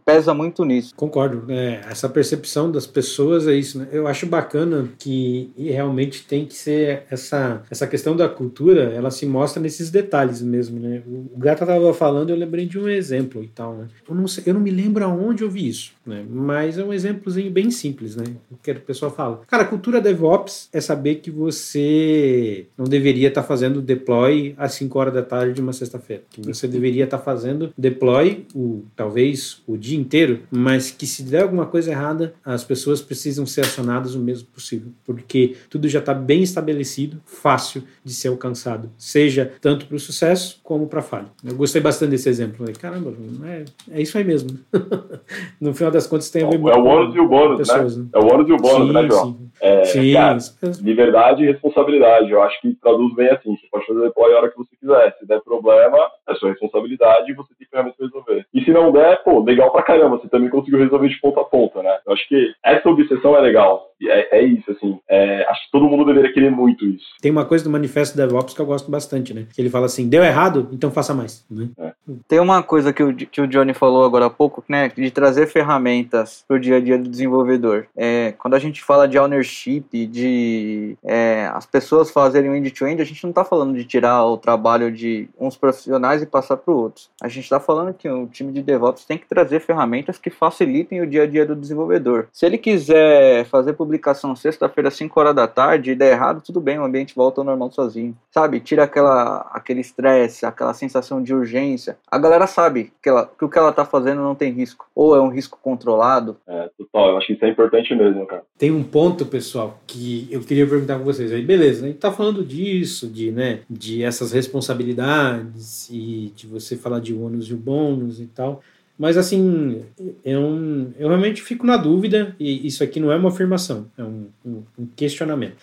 [0.05, 0.93] pesa muito nisso.
[0.95, 1.45] Concordo.
[1.49, 3.79] É, essa percepção das pessoas é isso.
[3.79, 3.87] Né?
[3.91, 9.25] Eu acho bacana que realmente tem que ser essa, essa questão da cultura, ela se
[9.25, 10.79] mostra nesses detalhes mesmo.
[10.79, 11.01] Né?
[11.07, 13.75] O Gata estava falando, eu lembrei de um exemplo e tal.
[13.75, 13.87] Né?
[14.07, 16.25] Eu, não sei, eu não me lembro aonde eu vi isso, né?
[16.29, 18.15] mas é um exemplozinho bem simples.
[18.15, 18.25] Né?
[18.63, 19.41] Que o pessoal fala.
[19.47, 24.99] Cara, cultura DevOps é saber que você não deveria estar tá fazendo deploy às 5
[24.99, 26.23] horas da tarde de uma sexta-feira.
[26.29, 31.23] Que você deveria estar tá fazendo deploy, o, talvez o dia inteiro, mas que se
[31.23, 35.99] der alguma coisa errada, as pessoas precisam ser acionadas o mesmo possível, porque tudo já
[35.99, 41.03] está bem estabelecido, fácil de ser alcançado, seja tanto para o sucesso como para a
[41.03, 41.27] falha.
[41.43, 42.57] Eu gostei bastante desse exemplo.
[42.57, 43.13] Falei, caramba,
[43.45, 44.59] é, é isso aí mesmo.
[45.59, 47.57] no final das contas tem a ver é, muito É o ônus e o bônus,
[47.57, 48.03] pessoas, né?
[48.03, 48.09] né?
[48.13, 49.33] É o ônus e o bônus, sim, né, João?
[49.33, 49.47] Sim.
[49.59, 50.37] É, sim, cara,
[50.81, 52.31] liberdade e responsabilidade.
[52.31, 53.55] Eu acho que traduz bem assim.
[53.55, 55.15] Você pode fazer deploy a hora que você quiser.
[55.19, 58.45] Se der problema, é sua responsabilidade e você tem ferramentas para resolver.
[58.53, 60.17] E se não der, pô, legal pra caramba.
[60.17, 61.97] Você também conseguiu resolver de ponta a ponta, né?
[62.05, 63.87] Eu acho que essa obsessão é legal.
[64.03, 64.99] É, é isso, assim.
[65.09, 67.05] É, acho que todo mundo deveria querer muito isso.
[67.21, 69.47] Tem uma coisa do manifesto DevOps que eu gosto bastante, né?
[69.53, 71.45] Que ele fala assim: deu errado, então faça mais.
[71.49, 71.69] Né?
[71.79, 71.93] É.
[72.27, 74.89] Tem uma coisa que o, que o Johnny falou agora há pouco, né?
[74.95, 77.87] De trazer ferramentas pro dia a dia do desenvolvedor.
[77.95, 83.01] É, quando a gente fala de ownership, de é, as pessoas fazerem o end-to-end, -end,
[83.01, 86.73] a gente não tá falando de tirar o trabalho de uns profissionais e passar para
[86.73, 87.09] outros.
[87.21, 91.01] A gente está falando que o time de DevOps tem que trazer ferramentas que facilitem
[91.01, 92.27] o dia a dia do desenvolvedor.
[92.31, 96.77] Se ele quiser fazer publicação sexta-feira, 5 horas da tarde, e der errado, tudo bem,
[96.77, 98.15] o ambiente volta ao normal sozinho.
[98.29, 98.59] Sabe?
[98.59, 101.97] Tira aquela, aquele estresse, aquela sensação de urgência.
[102.11, 104.85] A galera sabe que, ela, que o que ela tá fazendo não tem risco.
[104.93, 106.35] Ou é um risco controlado.
[106.45, 107.11] É, total.
[107.11, 108.43] Eu acho que isso é importante mesmo, cara.
[108.57, 111.31] Tem um ponto, pessoal, que eu queria perguntar com vocês.
[111.31, 116.75] Aí, beleza, a gente tá falando disso, de, né, de essas responsabilidades e de você
[116.75, 118.61] falar de ônus e o bônus e tal.
[118.97, 119.83] Mas assim,
[120.25, 124.27] eu, eu realmente fico na dúvida, e isso aqui não é uma afirmação, é um,
[124.45, 125.55] um, um questionamento.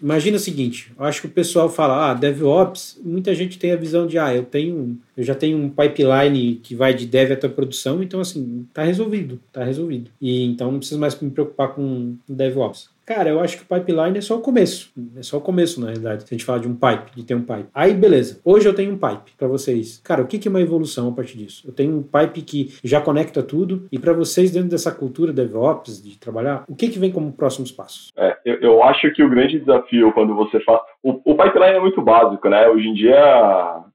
[0.00, 3.76] Imagina o seguinte, eu acho que o pessoal fala, ah, DevOps, muita gente tem a
[3.76, 7.48] visão de, ah, eu tenho, eu já tenho um pipeline que vai de dev até
[7.48, 10.10] produção, então assim, tá resolvido, tá resolvido.
[10.20, 12.90] E então não preciso mais me preocupar com DevOps.
[13.06, 14.92] Cara, eu acho que o pipeline é só o começo.
[15.16, 16.24] É só o começo, na realidade.
[16.24, 17.68] Se a gente falar de um pipe, de ter um pipe.
[17.72, 18.40] Aí, beleza.
[18.44, 20.00] Hoje eu tenho um pipe para vocês.
[20.02, 21.62] Cara, o que é uma evolução a partir disso?
[21.64, 23.86] Eu tenho um pipe que já conecta tudo.
[23.92, 27.70] E para vocês, dentro dessa cultura DevOps, de trabalhar, o que, que vem como próximos
[27.70, 28.12] passos?
[28.16, 30.80] É, eu, eu acho que o grande desafio quando você faz.
[31.06, 32.68] O, pipeline é muito básico, né?
[32.68, 33.14] Hoje em dia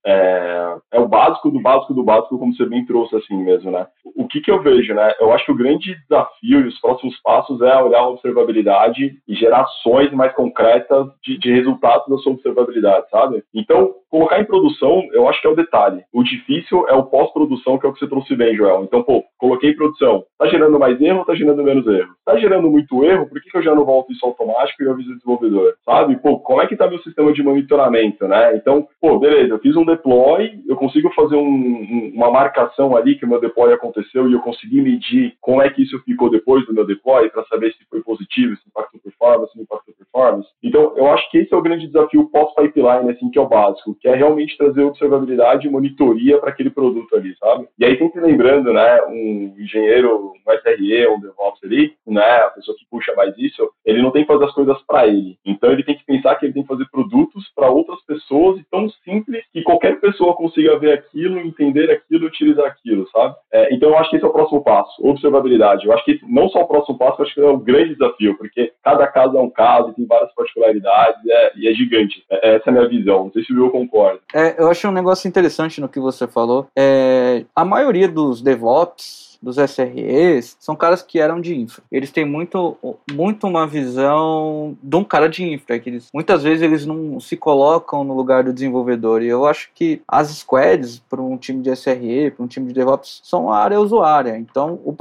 [0.06, 3.86] é, é, o básico do básico do básico, como você bem trouxe assim mesmo, né?
[4.16, 5.14] O que, que eu vejo, né?
[5.20, 9.36] Eu acho que o grande desafio e os próximos passos é olhar a observabilidade e
[9.36, 13.44] gerar ações mais concretas de, de resultados da sua observabilidade, sabe?
[13.54, 16.04] Então, colocar em produção, eu acho que é o detalhe.
[16.14, 18.84] O difícil é o pós-produção, que é o que você trouxe bem, Joel.
[18.84, 20.24] Então, pô, coloquei em produção.
[20.38, 22.14] Tá gerando mais erro ou tá gerando menos erro?
[22.26, 25.12] Tá gerando muito erro, por que, que eu já não volto isso automático e aviso
[25.12, 25.74] o desenvolvedor?
[25.86, 26.18] Sabe?
[26.18, 28.56] Pô, como é que tá meu sistema de monitoramento, né?
[28.56, 33.16] Então, pô, beleza, eu fiz um deploy, eu consigo fazer um, um, uma marcação ali
[33.18, 36.66] que o meu deploy aconteceu e eu consegui medir como é que isso ficou depois
[36.66, 40.50] do meu deploy para saber se foi positivo, se impactou performance, se impactou performance.
[40.64, 43.96] Então, eu acho que esse é o grande desafio pós-pipeline, assim, que é o básico
[44.00, 47.68] que é realmente trazer observabilidade e monitoria para aquele produto ali, sabe?
[47.78, 52.76] E aí sempre lembrando, né, um engenheiro, um SRE, um DevOps ali, né, a pessoa
[52.78, 55.38] que puxa mais isso, ele não tem que fazer as coisas para ele.
[55.46, 58.66] Então ele tem que pensar que ele tem que fazer produtos para outras pessoas e
[58.70, 63.36] tão simples que qualquer pessoa consiga ver aquilo, entender aquilo, utilizar aquilo, sabe?
[63.52, 65.86] É, então eu acho que esse é o próximo passo, observabilidade.
[65.86, 68.38] Eu acho que não só o próximo passo, eu acho que é um grande desafio,
[68.38, 72.24] porque cada caso é um caso, tem várias particularidades é, e é gigante.
[72.30, 73.26] É, essa é a minha visão.
[73.26, 74.20] Não sei se o Will concorda.
[74.34, 76.68] É, eu acho um negócio interessante no que você falou.
[76.78, 81.84] É, a maioria dos DevOps dos SREs são caras que eram de infra.
[81.92, 82.78] Eles têm muito,
[83.12, 87.36] muito uma visão de um cara de infra, que eles, muitas vezes eles não se
[87.36, 89.22] colocam no lugar do desenvolvedor.
[89.22, 92.74] E eu acho que as squads, para um time de SRE, para um time de
[92.74, 94.38] DevOps, são a área usuária.
[94.38, 94.96] Então, o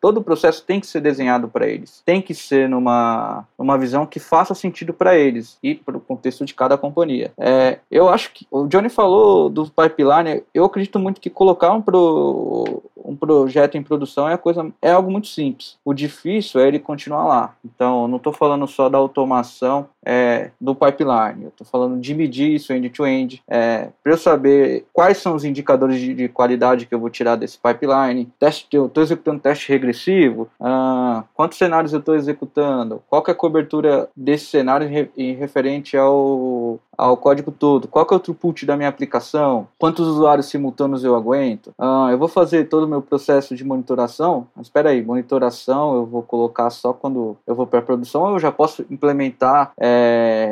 [0.00, 2.02] todo o processo tem que ser desenhado para eles.
[2.04, 6.44] Tem que ser numa, numa visão que faça sentido para eles e para o contexto
[6.44, 7.32] de cada companhia.
[7.38, 11.82] É, eu acho que o Johnny falou do pipeline, eu acredito muito que colocar um,
[11.82, 15.76] pro, um projeto em produção é, coisa, é algo muito simples.
[15.84, 17.56] O difícil é ele continuar lá.
[17.64, 22.54] Então, não estou falando só da automação é, do pipeline, eu estou falando de medir
[22.54, 26.98] isso end-to-end, é, para eu saber quais são os indicadores de, de, qualidade que eu
[26.98, 32.14] vou tirar desse pipeline, teste, eu estou executando teste regressivo, ah, quantos cenários eu estou
[32.14, 38.06] executando, qual é a cobertura desse cenário em, em referente ao, ao código todo, qual
[38.10, 42.68] é o throughput da minha aplicação, quantos usuários simultâneos eu aguento, ah, eu vou fazer
[42.68, 47.36] todo o meu processo de monitoração, mas espera aí, monitoração eu vou colocar só quando
[47.46, 49.93] eu vou para produção ou eu já posso implementar é,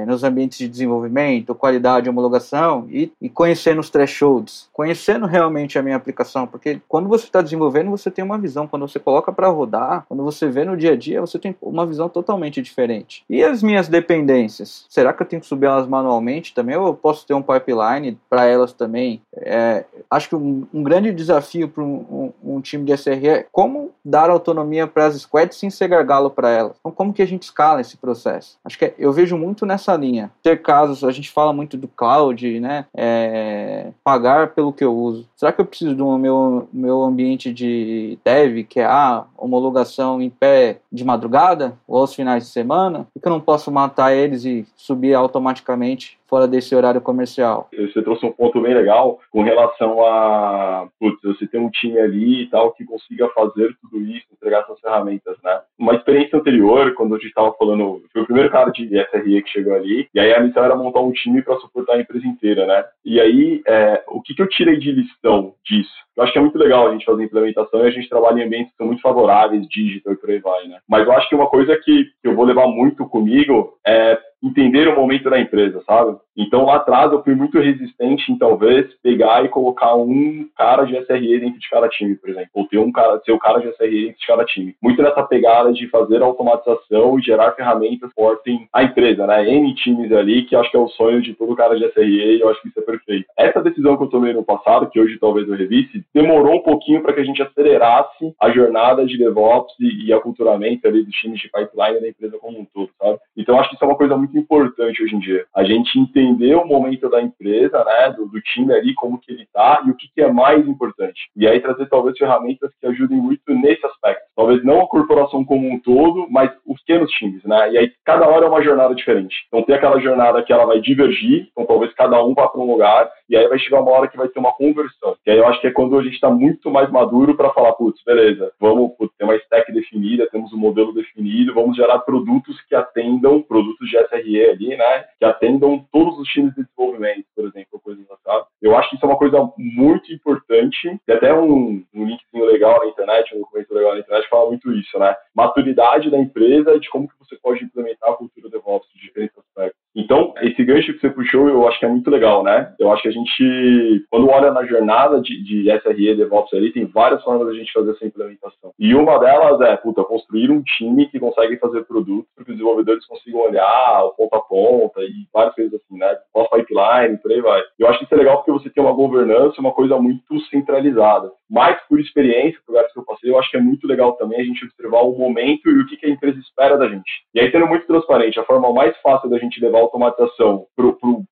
[0.07, 5.97] nos ambientes de desenvolvimento, qualidade, homologação e, e conhecendo os thresholds, conhecendo realmente a minha
[5.97, 10.05] aplicação, porque quando você está desenvolvendo você tem uma visão, quando você coloca para rodar,
[10.09, 13.25] quando você vê no dia a dia você tem uma visão totalmente diferente.
[13.29, 16.95] E as minhas dependências, será que eu tenho que subir elas manualmente também ou eu
[16.95, 19.23] posso ter um pipeline para elas também?
[19.37, 23.47] É, acho que um, um grande desafio para um, um, um time de SRE é
[23.51, 26.77] como dar autonomia para as squads sem ser gargalo para elas.
[26.81, 28.59] Então, como que a gente escala esse processo?
[28.65, 30.31] Acho que é, eu vejo muito nessa linha.
[30.43, 32.87] Ter casos, a gente fala muito do cloud, né?
[32.95, 35.29] É, pagar pelo que eu uso.
[35.37, 40.31] Será que eu preciso do meu, meu ambiente de dev, que é a homologação em
[40.31, 43.07] pé de madrugada ou aos finais de semana?
[43.13, 47.69] Por que eu não posso matar eles e subir automaticamente fora desse horário comercial.
[47.77, 52.45] Você trouxe um ponto bem legal com relação a, putz, você tem um time ali
[52.45, 55.61] e tal que consiga fazer tudo isso, entregar essas ferramentas, né?
[55.79, 59.51] Uma experiência anterior, quando a gente estava falando, foi o primeiro cara de SRE que
[59.51, 62.67] chegou ali, e aí a missão era montar um time para suportar a empresa inteira,
[62.67, 62.83] né?
[63.05, 65.93] E aí, é, o que, que eu tirei de lição disso?
[66.17, 68.47] Eu acho que é muito legal a gente fazer implementação e a gente trabalha em
[68.47, 70.79] ambientes que são muito favoráveis, digital e por aí vai, né?
[70.89, 74.97] Mas eu acho que uma coisa que eu vou levar muito comigo é entender o
[74.97, 76.17] momento da empresa, sabe?
[76.37, 80.97] Então lá atrás eu fui muito resistente em talvez pegar e colocar um cara de
[81.05, 83.69] SRE dentro de cada time, por exemplo, ou ter um cara, ser o cara de
[83.77, 84.75] SRE dentro de cada time.
[84.83, 89.49] Muito nessa pegada de fazer automatização e gerar ferramentas que portem a empresa, né?
[89.49, 92.41] N times ali, que acho que é o sonho de todo cara de SRE e
[92.41, 93.27] eu acho que isso é perfeito.
[93.39, 97.03] Essa decisão que eu tomei no passado, que hoje talvez eu revisse, demorou um pouquinho
[97.03, 101.41] para que a gente acelerasse a jornada de DevOps e, e aculturamento ali dos times
[101.41, 103.19] de pipeline da empresa como um todo, sabe?
[103.37, 105.45] Então acho que isso é uma coisa muito muito importante hoje em dia.
[105.55, 109.43] A gente entender o momento da empresa, né, do, do time ali, como que ele
[109.43, 111.31] está e o que, que é mais importante.
[111.37, 115.71] E aí trazer talvez ferramentas que ajudem muito nesse aspecto Talvez não a corporação como
[115.71, 117.73] um todo, mas os pequenos times, né?
[117.73, 119.35] E aí cada hora é uma jornada diferente.
[119.47, 122.71] Então tem aquela jornada que ela vai divergir, então talvez cada um vá para um
[122.71, 125.17] lugar, e aí vai chegar uma hora que vai ter uma conversão.
[125.27, 127.73] E aí eu acho que é quando a gente está muito mais maduro para falar,
[127.75, 132.75] putz, beleza, vamos ter uma stack definida, temos um modelo definido, vamos gerar produtos que
[132.75, 135.05] atendam, produtos de Ali, né?
[135.19, 138.45] Que atendam todos os times de desenvolvimento, por exemplo, coisas assim.
[138.61, 142.79] Eu acho que isso é uma coisa muito importante, tem até um, um linkzinho legal
[142.79, 145.17] na internet, um documento legal na internet fala muito isso, né?
[145.35, 149.37] Maturidade da empresa e de como que você pode implementar a cultura DevOps de diferentes
[149.39, 149.82] aspectos.
[149.95, 152.75] Então, esse gancho que você puxou, eu acho que é muito legal, né?
[152.79, 156.87] Eu acho que a gente, quando olha na jornada de, de SRE DevOps ali, tem
[156.87, 158.73] várias formas da gente fazer essa implementação.
[158.79, 162.57] E uma delas é, puta, construir um time que consegue fazer produtos para que os
[162.57, 166.17] desenvolvedores consigam olhar ponta a ponta e várias coisas assim, né?
[166.33, 167.63] Pós-pipeline, por aí vai.
[167.79, 171.31] Eu acho que isso é legal porque você tem uma governança, uma coisa muito centralizada.
[171.53, 174.41] Mas, por experiência, por lugares que eu passei, eu acho que é muito legal também
[174.41, 177.11] a gente observar o momento e o que, que a empresa espera da gente.
[177.35, 180.65] E aí, sendo muito transparente, a forma mais fácil da gente levar automatização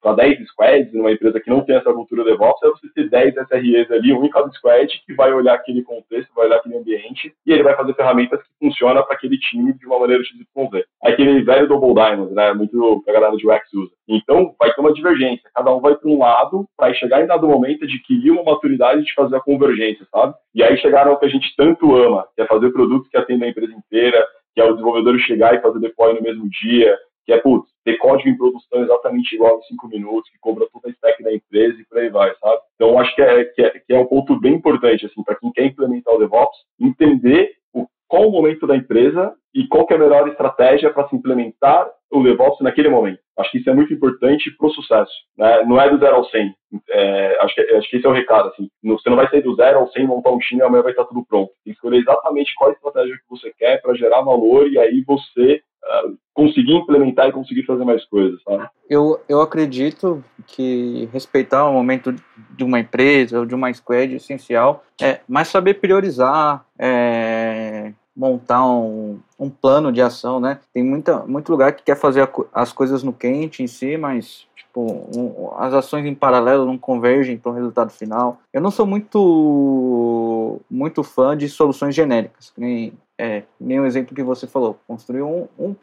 [0.03, 3.35] para 10 squads, numa empresa que não tem essa cultura DevOps, é você ter 10
[3.35, 7.33] SREs ali, um em cada squad, que vai olhar aquele contexto, vai olhar aquele ambiente,
[7.47, 10.85] e ele vai fazer ferramentas que funcionam para aquele time de uma maneira XYZ.
[11.03, 13.93] Aquele velho Double Diamond, né, muito que a galera de UX usa.
[14.07, 15.49] Então, vai ter uma divergência.
[15.55, 19.15] Cada um vai para um lado para chegar em dado momento adquirir uma maturidade de
[19.15, 20.35] fazer a convergência, sabe?
[20.55, 23.49] E aí chegaram ao que a gente tanto ama, que é fazer produtos que atendem
[23.49, 27.33] a empresa inteira, que é o desenvolvedor chegar e fazer deploy no mesmo dia, que
[27.33, 30.91] é, putz, ter código em produção exatamente igual em cinco minutos, que cobra toda a
[30.91, 32.61] stack da empresa e por aí vai, sabe?
[32.75, 35.53] Então, acho que é, que é, que é um ponto bem importante, assim, para quem
[35.53, 37.53] quer implementar o DevOps, entender
[38.11, 42.25] qual o momento da empresa e qual é a melhor estratégia para se implementar o
[42.25, 43.21] DevOps naquele momento.
[43.39, 45.13] Acho que isso é muito importante para o sucesso.
[45.39, 45.63] Né?
[45.65, 46.55] Não é do zero ao 100.
[46.91, 48.49] É, acho, que, acho que esse é o recado.
[48.49, 48.69] Assim.
[48.83, 51.05] Você não vai sair do zero ao 100, montar um time e amanhã vai estar
[51.05, 51.53] tudo pronto.
[51.65, 55.63] Tem que escolher exatamente qual estratégia que você quer para gerar valor e aí você
[55.85, 58.43] uh, conseguir implementar e conseguir fazer mais coisas.
[58.43, 58.69] Sabe?
[58.89, 62.13] Eu, eu acredito que respeitar o momento
[62.57, 68.67] de uma empresa ou de uma squad é essencial, é, mas saber priorizar, é, montar
[68.67, 70.61] um, um plano de ação, né?
[70.75, 74.47] Tem muita, muito lugar que quer fazer a, as coisas no quente em si, mas
[74.55, 74.83] tipo,
[75.17, 78.39] um, as ações em paralelo não convergem para o resultado final.
[78.53, 84.23] Eu não sou muito muito fã de soluções genéricas, nem é, nem o exemplo que
[84.23, 85.75] você falou, construir um, um,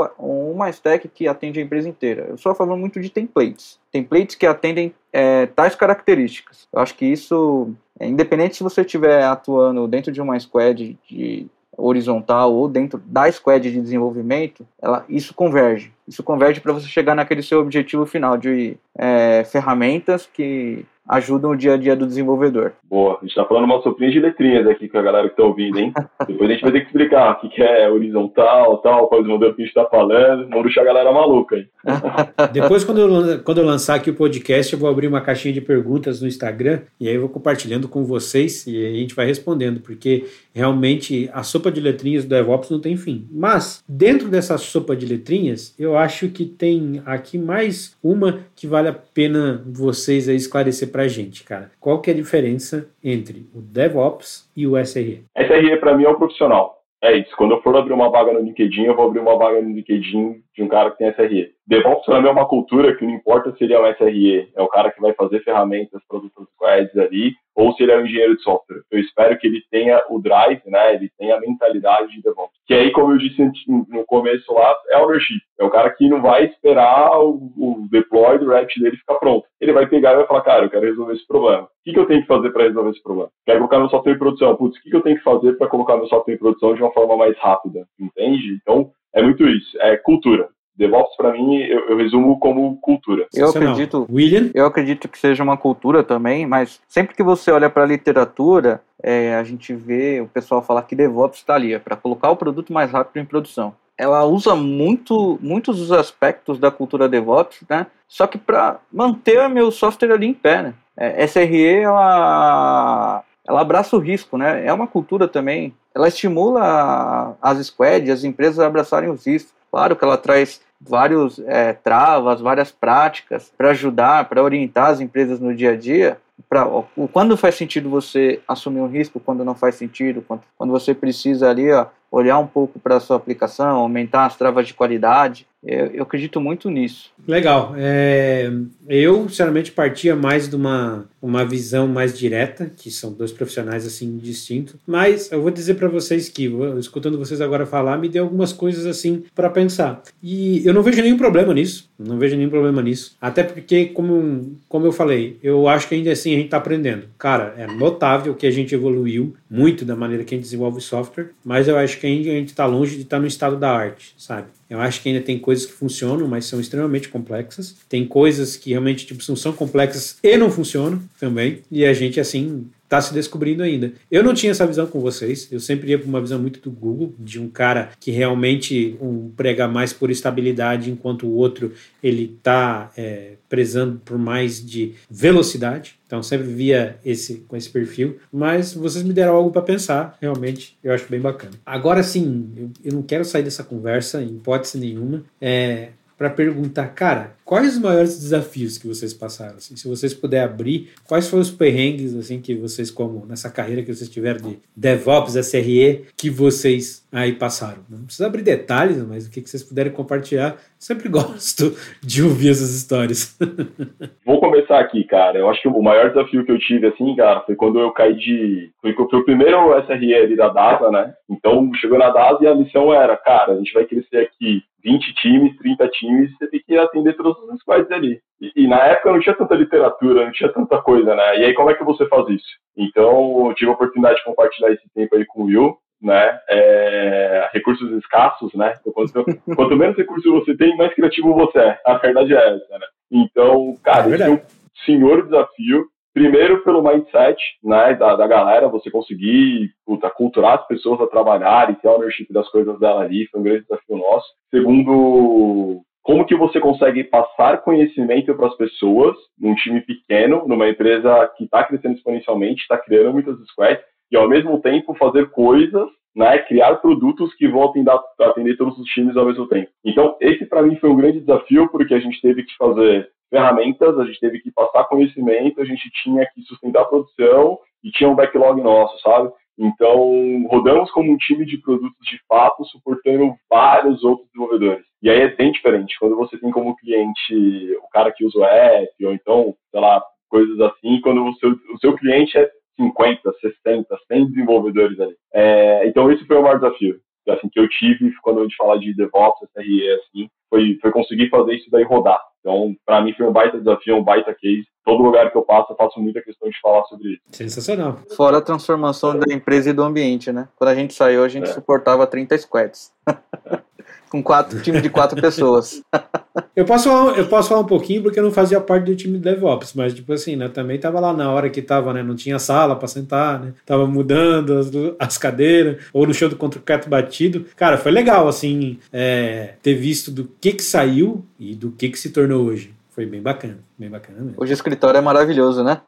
[0.51, 2.27] uma stack que atende a empresa inteira.
[2.29, 3.79] Eu só falo muito de templates.
[3.91, 6.67] Templates que atendem é, tais características.
[6.73, 11.47] Eu acho que isso, é, independente se você estiver atuando dentro de uma squad de
[11.77, 15.91] horizontal ou dentro da squad de desenvolvimento, ela, isso converge.
[16.07, 21.55] Isso converge para você chegar naquele seu objetivo final de é, ferramentas que ajudam o
[21.55, 22.73] dia a dia do desenvolvedor.
[22.83, 25.43] Boa, a gente está falando uma sopinha de letrinhas aqui com a galera que está
[25.43, 25.93] ouvindo, hein?
[26.27, 29.27] Depois a gente vai ter que explicar o que é horizontal, tal, qual é o
[29.27, 31.67] modelo que a gente está falando, não deixar a galera maluca aí.
[32.51, 35.61] Depois, quando eu, quando eu lançar aqui o podcast, eu vou abrir uma caixinha de
[35.61, 39.79] perguntas no Instagram e aí eu vou compartilhando com vocês e a gente vai respondendo,
[39.79, 40.25] porque
[40.57, 43.27] realmente a sopa de letrinhas do DevOps não tem fim.
[43.31, 48.87] Mas, dentro dessa sopa de letrinhas, eu acho que tem aqui mais uma que vale
[48.87, 51.69] a pena vocês esclarecer pra gente, cara.
[51.79, 55.25] Qual que é a diferença entre o DevOps e o SRE?
[55.37, 56.81] SRE para mim é um profissional.
[57.03, 57.29] É isso.
[57.37, 60.41] Quando eu for abrir uma vaga no LinkedIn, eu vou abrir uma vaga no LinkedIn
[60.57, 61.51] de um cara que tem SRE.
[61.67, 64.61] DevOps para mim é uma cultura que não importa se ele é um SRE, é
[64.61, 68.05] o cara que vai fazer ferramentas para os squads ali, ou se ele é um
[68.05, 68.81] engenheiro de software.
[68.91, 72.57] Eu espero que ele tenha o drive, né, ele tenha a mentalidade de DevOps.
[72.65, 75.39] Que aí, como eu disse no começo lá, é ownership.
[75.59, 79.45] É o cara que não vai esperar o, o deploy do React dele ficar pronto.
[79.59, 81.63] Ele vai pegar e vai falar, cara, eu quero resolver esse problema.
[81.63, 83.29] O que, que eu tenho que fazer para resolver esse problema?
[83.45, 84.55] Quero colocar meu software em produção.
[84.55, 86.81] Putz, o que, que eu tenho que fazer para colocar meu software em produção de
[86.81, 87.87] uma forma mais rápida?
[87.99, 88.59] Entende?
[88.61, 89.77] Então, é muito isso.
[89.81, 90.49] É cultura.
[90.77, 93.27] DevOps para mim eu, eu, resumo como cultura.
[93.33, 97.69] Eu acredito, William, eu acredito que seja uma cultura também, mas sempre que você olha
[97.69, 101.79] para a literatura, é, a gente vê o pessoal falar que DevOps está ali é
[101.79, 103.73] para colocar o produto mais rápido em produção.
[103.97, 107.87] Ela usa muito, muitos dos aspectos da cultura DevOps, né?
[108.07, 110.73] Só que para manter meu software ali em pé, né?
[110.95, 114.65] É, SRE ela, ela abraça o risco, né?
[114.65, 115.73] É uma cultura também.
[115.95, 119.53] Ela estimula as squads, as empresas a abraçarem os riscos.
[119.71, 125.39] Claro que ela traz vários é, travas, várias práticas para ajudar, para orientar as empresas
[125.39, 126.67] no dia a dia, para
[127.11, 131.49] quando faz sentido você assumir um risco, quando não faz sentido, quando, quando você precisa
[131.49, 135.45] ali ó, olhar um pouco para a sua aplicação, aumentar as travas de qualidade.
[135.63, 137.11] Eu, eu acredito muito nisso.
[137.27, 137.73] Legal.
[137.75, 138.49] É,
[138.87, 144.17] eu, sinceramente, partia mais de uma, uma visão mais direta, que são dois profissionais assim
[144.17, 144.75] distintos.
[144.85, 148.85] Mas eu vou dizer para vocês que, escutando vocês agora falar, me deu algumas coisas
[148.85, 150.03] assim para pensar.
[150.21, 151.89] E eu não vejo nenhum problema nisso.
[151.99, 153.17] Não vejo nenhum problema nisso.
[153.19, 157.07] Até porque, como, como eu falei, eu acho que ainda assim a gente está aprendendo.
[157.17, 161.31] Cara, é notável que a gente evoluiu muito da maneira que a gente desenvolve software,
[161.43, 163.71] mas eu acho que ainda a gente está longe de estar tá no estado da
[163.71, 164.47] arte, sabe?
[164.69, 167.75] Eu acho que ainda tem coisas que funcionam, mas são extremamente complexas.
[167.87, 171.61] Tem coisas que realmente tipo, são complexas e não funcionam também.
[171.71, 173.91] E a gente, assim, está se descobrindo ainda.
[174.09, 176.71] Eu não tinha essa visão com vocês, eu sempre ia para uma visão muito do
[176.71, 182.37] Google, de um cara que realmente um, prega mais por estabilidade, enquanto o outro ele
[182.37, 185.95] está é, prezando por mais de velocidade.
[186.07, 190.77] Então sempre via esse com esse perfil, mas vocês me deram algo para pensar, realmente
[190.81, 191.51] eu acho bem bacana.
[191.65, 195.25] Agora sim, eu, eu, não quero sair dessa conversa em hipótese nenhuma.
[195.41, 199.57] É, para perguntar, cara, quais os maiores desafios que vocês passaram?
[199.57, 203.83] Assim, se vocês puderem abrir, quais foram os perrengues assim que vocês, como nessa carreira
[203.83, 207.83] que vocês tiveram de DevOps, SRE, que vocês aí passaram?
[207.87, 212.49] Não precisa abrir detalhes, mas o que, que vocês puderem compartilhar, sempre gosto de ouvir
[212.49, 213.37] essas histórias.
[214.25, 215.37] Vou começar aqui, cara.
[215.37, 218.15] Eu acho que o maior desafio que eu tive, assim, cara, foi quando eu caí
[218.15, 218.71] de.
[218.81, 221.13] Foi, foi o primeiro SRE ali da DASA, né?
[221.29, 225.13] Então, chegou na DASA e a missão era, cara, a gente vai crescer aqui 20
[225.15, 228.21] times, 30 times, você tem que atender todos os squads ali.
[228.39, 231.39] E, e, na época não tinha tanta literatura, não tinha tanta coisa, né?
[231.39, 232.47] E aí como é que você faz isso?
[232.77, 236.39] Então eu tive a oportunidade de compartilhar esse tempo aí com o Will, né?
[236.49, 238.75] É, recursos escassos, né?
[238.79, 239.25] Então, quanto,
[239.55, 241.79] quanto, menos recursos você tem, mais criativo você é.
[241.85, 242.85] A verdade é essa, né?
[243.11, 244.41] Então, cara, é esse é um
[244.85, 245.85] senhor desafio
[246.17, 251.69] Primeiro, pelo mindset né, da, da galera, você conseguir puta, culturar as pessoas a trabalhar
[251.69, 254.25] e ter ownership das coisas dela ali, foi um grande desafio nosso.
[254.49, 261.31] Segundo, como que você consegue passar conhecimento para as pessoas num time pequeno, numa empresa
[261.37, 266.39] que está crescendo exponencialmente, está criando muitas squads, e ao mesmo tempo fazer coisas, né,
[266.39, 267.71] criar produtos que vão
[268.19, 269.69] atender todos os times ao mesmo tempo.
[269.85, 273.97] Então, esse para mim foi um grande desafio, porque a gente teve que fazer ferramentas,
[273.97, 278.09] a gente teve que passar conhecimento, a gente tinha que sustentar a produção e tinha
[278.09, 279.31] um backlog nosso, sabe?
[279.57, 284.85] Então, rodamos como um time de produtos de fato, suportando vários outros desenvolvedores.
[285.01, 285.97] E aí é bem diferente.
[285.99, 290.03] Quando você tem como cliente o cara que usa o app, ou então, sei lá,
[290.29, 292.49] coisas assim, quando o seu, o seu cliente é
[292.79, 295.15] 50, 60, 100 desenvolvedores ali.
[295.33, 296.99] É, então, esse foi o maior desafio
[297.29, 301.29] assim, que eu tive quando a gente fala de DevOps, SRE, assim, foi, foi conseguir
[301.29, 302.21] fazer isso daí rodar.
[302.39, 304.65] Então, para mim foi um baita desafio, um baita case.
[304.85, 307.21] Todo lugar que eu passo, eu faço muita questão de falar sobre isso.
[307.31, 307.99] Sensacional.
[308.15, 310.47] Fora a transformação da empresa e do ambiente, né?
[310.55, 311.53] Quando a gente saiu, a gente é.
[311.53, 312.93] suportava 30 squads.
[314.09, 315.81] com quatro time de quatro pessoas.
[316.55, 319.17] Eu posso, falar, eu posso falar um pouquinho porque eu não fazia parte do time
[319.17, 322.15] de DevOps, mas tipo assim, né, também tava lá na hora que tava, né, não
[322.15, 326.59] tinha sala para sentar, né, tava mudando as, as cadeiras, ou no show do contra
[326.59, 327.45] o Cato Batido.
[327.55, 331.99] Cara, foi legal, assim, é, ter visto do que que saiu e do que que
[331.99, 332.71] se tornou hoje.
[332.91, 334.33] Foi bem bacana, bem bacana mesmo.
[334.37, 335.81] Hoje o escritório é maravilhoso, né?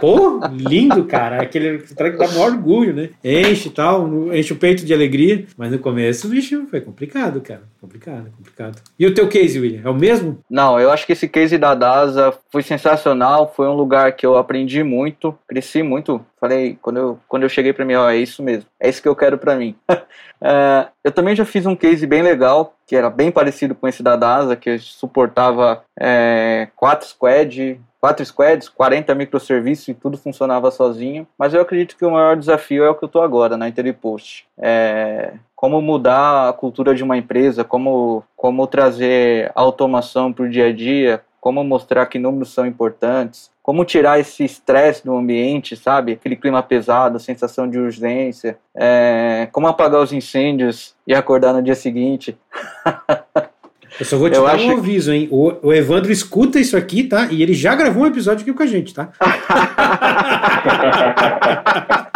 [0.00, 1.40] Pô, lindo, cara.
[1.40, 3.10] Aquele escritório que dá maior orgulho, né?
[3.22, 5.46] Enche e tal, enche o peito de alegria.
[5.56, 7.62] Mas no começo, bicho, foi complicado, cara.
[7.80, 8.82] Complicado, complicado.
[8.98, 10.38] E o teu case, William, é o mesmo?
[10.50, 13.52] Não, eu acho que esse case da DASA foi sensacional.
[13.56, 16.24] Foi um lugar que eu aprendi muito, cresci muito.
[16.38, 18.66] Falei, quando eu, quando eu cheguei para mim, ó, é isso mesmo.
[18.78, 19.74] É isso que eu quero para mim.
[19.90, 24.02] Uh, eu também já fiz um case bem legal, que era bem parecido com esse
[24.02, 31.26] da DASA, que suportava é, quatro squad, quatro squads, 40 microserviços e tudo funcionava sozinho.
[31.38, 34.46] Mas eu acredito que o maior desafio é o que eu estou agora na Interpost.
[34.58, 40.68] É, como mudar a cultura de uma empresa, como, como trazer automação para o dia
[40.68, 46.12] a dia, como mostrar que números são importantes, como tirar esse estresse do ambiente, sabe?
[46.12, 51.62] Aquele clima pesado, a sensação de urgência, é, como apagar os incêndios e acordar no
[51.62, 52.36] dia seguinte.
[53.98, 55.26] Eu só vou te eu dar um aviso, hein?
[55.30, 57.28] O, o, Evandro escuta isso aqui, tá?
[57.30, 59.10] E ele já gravou um episódio aqui com a gente, tá?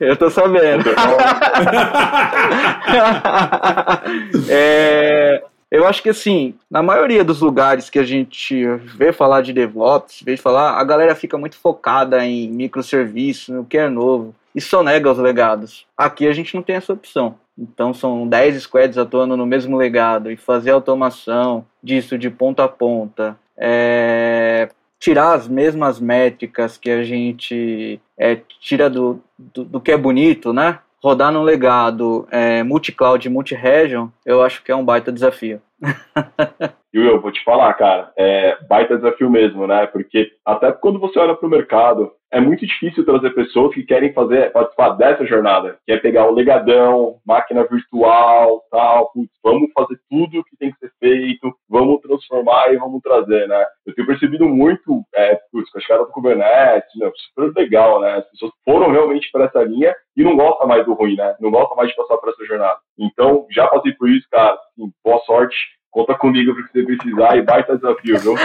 [0.00, 0.90] eu tô sabendo.
[4.48, 8.66] é, eu acho que assim, na maioria dos lugares que a gente
[8.96, 13.78] vê falar de DevOps, vê falar, a galera fica muito focada em microserviço, no que
[13.78, 15.86] é novo, e sonega os legados.
[15.96, 17.36] Aqui a gente não tem essa opção.
[17.58, 22.68] Então são 10 squads atuando no mesmo legado e fazer automação disso de ponta a
[22.68, 23.36] ponta.
[23.56, 29.96] É, tirar as mesmas métricas que a gente é, tira do, do, do, que é
[29.96, 30.78] bonito, né?
[31.02, 35.60] Rodar num legado é, multi-cloud multi-region, eu acho que é um baita desafio.
[36.94, 39.86] E eu vou te falar, cara, é baita desafio mesmo, né?
[39.86, 44.12] Porque até quando você olha para o mercado, é muito difícil trazer pessoas que querem
[44.12, 49.98] fazer participar dessa jornada, que é pegar o legadão, máquina virtual, tal, putz, vamos fazer
[50.10, 53.64] tudo que tem que ser feito, vamos transformar e vamos trazer, né?
[53.92, 58.14] Eu tenho percebido muito, é, putz, com a chegada do Kubernetes, né, super legal, né?
[58.14, 61.36] As pessoas foram realmente para essa linha e não gostam mais do ruim, né?
[61.38, 62.78] Não gostam mais de passar por essa jornada.
[62.98, 65.56] Então, já passei por isso, cara, assim, boa sorte
[65.92, 68.34] Conta comigo para você precisar e baita desafio, viu?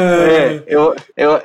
[0.00, 1.42] é, eu, eu,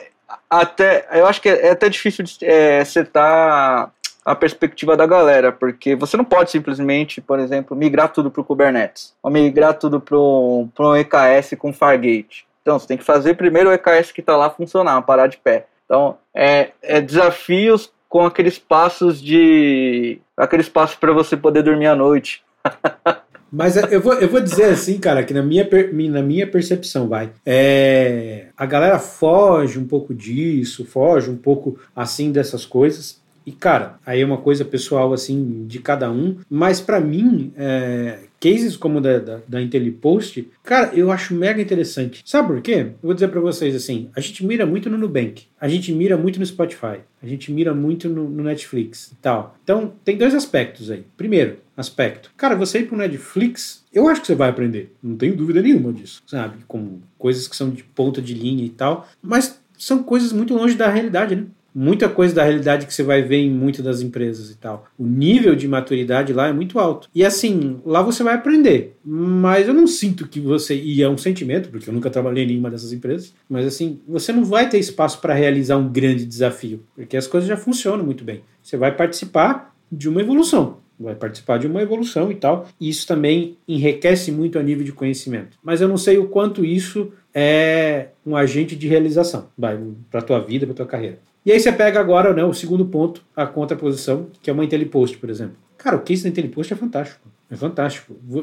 [0.49, 3.91] até, eu acho que é até difícil de é, setar
[4.25, 8.45] a perspectiva da galera, porque você não pode simplesmente, por exemplo, migrar tudo para o
[8.45, 12.45] Kubernetes, ou migrar tudo para um EKS com Fargate.
[12.61, 15.65] Então, você tem que fazer primeiro o EKS que está lá funcionar, parar de pé.
[15.85, 20.19] Então, é, é desafios com aqueles passos de.
[20.37, 22.43] aqueles passos para você poder dormir à noite.
[23.51, 25.67] Mas eu vou, eu vou dizer assim, cara, que na minha,
[26.09, 27.29] na minha percepção, vai.
[27.45, 33.21] É, a galera foge um pouco disso, foge um pouco assim dessas coisas.
[33.45, 36.37] E, cara, aí é uma coisa pessoal, assim, de cada um.
[36.49, 42.21] Mas para mim, é, cases como da, da, da IntelliPost, cara, eu acho mega interessante.
[42.25, 42.73] Sabe por quê?
[42.73, 46.17] Eu vou dizer para vocês assim: a gente mira muito no Nubank, a gente mira
[46.17, 49.55] muito no Spotify, a gente mira muito no, no Netflix e tal.
[49.63, 51.05] Então, tem dois aspectos aí.
[51.15, 52.31] Primeiro, aspecto.
[52.35, 54.93] Cara, você ir pro Netflix, eu acho que você vai aprender.
[55.01, 56.57] Não tenho dúvida nenhuma disso, sabe?
[56.67, 59.07] Com coisas que são de ponta de linha e tal.
[59.21, 61.45] Mas são coisas muito longe da realidade, né?
[61.73, 64.85] Muita coisa da realidade que você vai ver em muitas das empresas e tal.
[64.97, 67.09] O nível de maturidade lá é muito alto.
[67.13, 68.95] E assim, lá você vai aprender.
[69.03, 70.75] Mas eu não sinto que você.
[70.75, 73.33] E é um sentimento, porque eu nunca trabalhei em nenhuma dessas empresas.
[73.49, 76.83] Mas assim, você não vai ter espaço para realizar um grande desafio.
[76.95, 78.41] Porque as coisas já funcionam muito bem.
[78.61, 82.67] Você vai participar de uma evolução vai participar de uma evolução e tal.
[82.79, 85.57] E isso também enriquece muito a nível de conhecimento.
[85.61, 90.39] Mas eu não sei o quanto isso é um agente de realização para a tua
[90.39, 91.19] vida, para tua carreira.
[91.45, 95.17] E aí você pega agora né, o segundo ponto, a contraposição, que é uma IntelliPost,
[95.17, 95.57] por exemplo.
[95.77, 97.27] Cara, o case da IntelliPost é fantástico.
[97.53, 98.15] É fantástico.
[98.27, 98.39] O,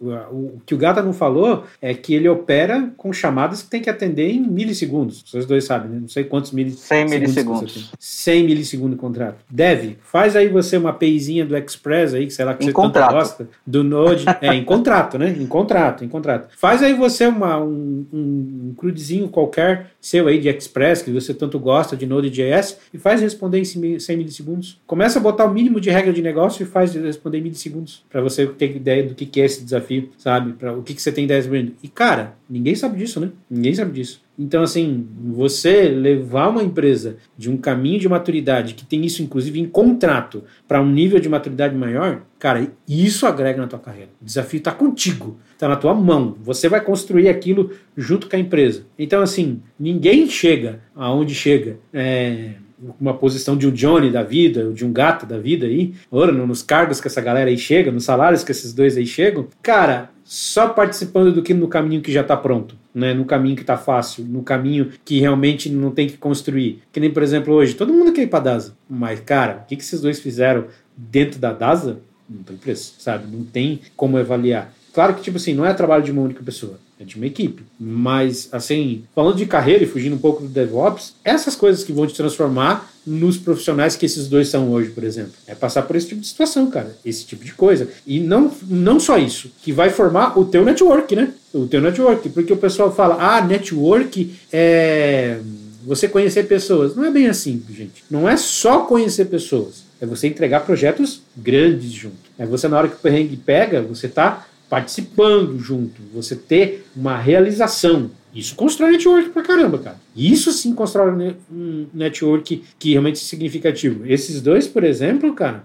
[0.00, 3.82] o, o, que o Gata não falou é que ele opera com chamadas que tem
[3.82, 5.22] que atender em milissegundos.
[5.26, 5.98] Vocês dois sabem, né?
[6.00, 6.88] Não sei quantos milissegundos.
[6.88, 7.92] 100 milissegundos.
[7.98, 9.36] 100 milissegundos de contrato.
[9.50, 12.72] Deve, faz aí você uma APIzinha do Express aí, que sei lá que em você
[12.72, 13.12] contrato.
[13.12, 14.24] gosta, do Node.
[14.40, 15.36] é, em contrato, né?
[15.38, 16.48] Em contrato, em contrato.
[16.56, 21.34] Faz aí você uma, um, um, um crudezinho qualquer seu aí de Express, que você
[21.34, 24.80] tanto gosta de Node.js, e faz responder em 100 milissegundos.
[24.86, 28.22] Começa a botar o mínimo de regra de negócio e faz responder em milissegundos, para
[28.22, 30.52] você ter ideia do que, que é esse desafio, sabe?
[30.52, 33.30] Para o que, que você tem ideia sobre E, cara, ninguém sabe disso, né?
[33.50, 34.20] Ninguém sabe disso.
[34.38, 39.58] Então, assim, você levar uma empresa de um caminho de maturidade, que tem isso inclusive
[39.58, 44.10] em contrato, para um nível de maturidade maior, cara, isso agrega na tua carreira.
[44.20, 46.36] O desafio está contigo, está na tua mão.
[46.42, 48.84] Você vai construir aquilo junto com a empresa.
[48.98, 51.78] Então, assim, ninguém chega aonde chega.
[51.92, 52.56] É,
[53.00, 56.62] uma posição de um Johnny da vida, de um gato da vida aí, ora, nos
[56.62, 60.68] cargos que essa galera aí chega, nos salários que esses dois aí chegam, cara, só
[60.68, 63.14] participando do que no caminho que já está pronto, né?
[63.14, 66.82] no caminho que está fácil, no caminho que realmente não tem que construir.
[66.92, 69.76] Que nem, por exemplo, hoje, todo mundo quer ir para DASA, mas, cara, o que,
[69.76, 70.66] que esses dois fizeram
[70.96, 71.98] dentro da DASA?
[72.28, 73.26] Não tem preço, sabe?
[73.34, 74.74] Não tem como avaliar.
[74.92, 77.62] Claro que, tipo assim, não é trabalho de uma única pessoa é de uma equipe.
[77.78, 82.06] Mas, assim, falando de carreira e fugindo um pouco do DevOps, essas coisas que vão
[82.06, 85.32] te transformar nos profissionais que esses dois são hoje, por exemplo.
[85.46, 86.96] É passar por esse tipo de situação, cara.
[87.04, 87.88] Esse tipo de coisa.
[88.06, 91.32] E não, não só isso, que vai formar o teu network, né?
[91.52, 92.28] O teu network.
[92.30, 95.38] Porque o pessoal fala, ah, network é
[95.84, 96.96] você conhecer pessoas.
[96.96, 98.02] Não é bem assim, gente.
[98.10, 99.84] Não é só conhecer pessoas.
[100.00, 102.16] É você entregar projetos grandes junto.
[102.36, 107.16] É você, na hora que o perrengue pega, você tá participando junto, você ter uma
[107.16, 108.10] realização.
[108.36, 109.96] Isso constrói network pra caramba, cara.
[110.14, 114.06] Isso sim constrói um network que realmente é significativo.
[114.06, 115.64] Esses dois, por exemplo, cara,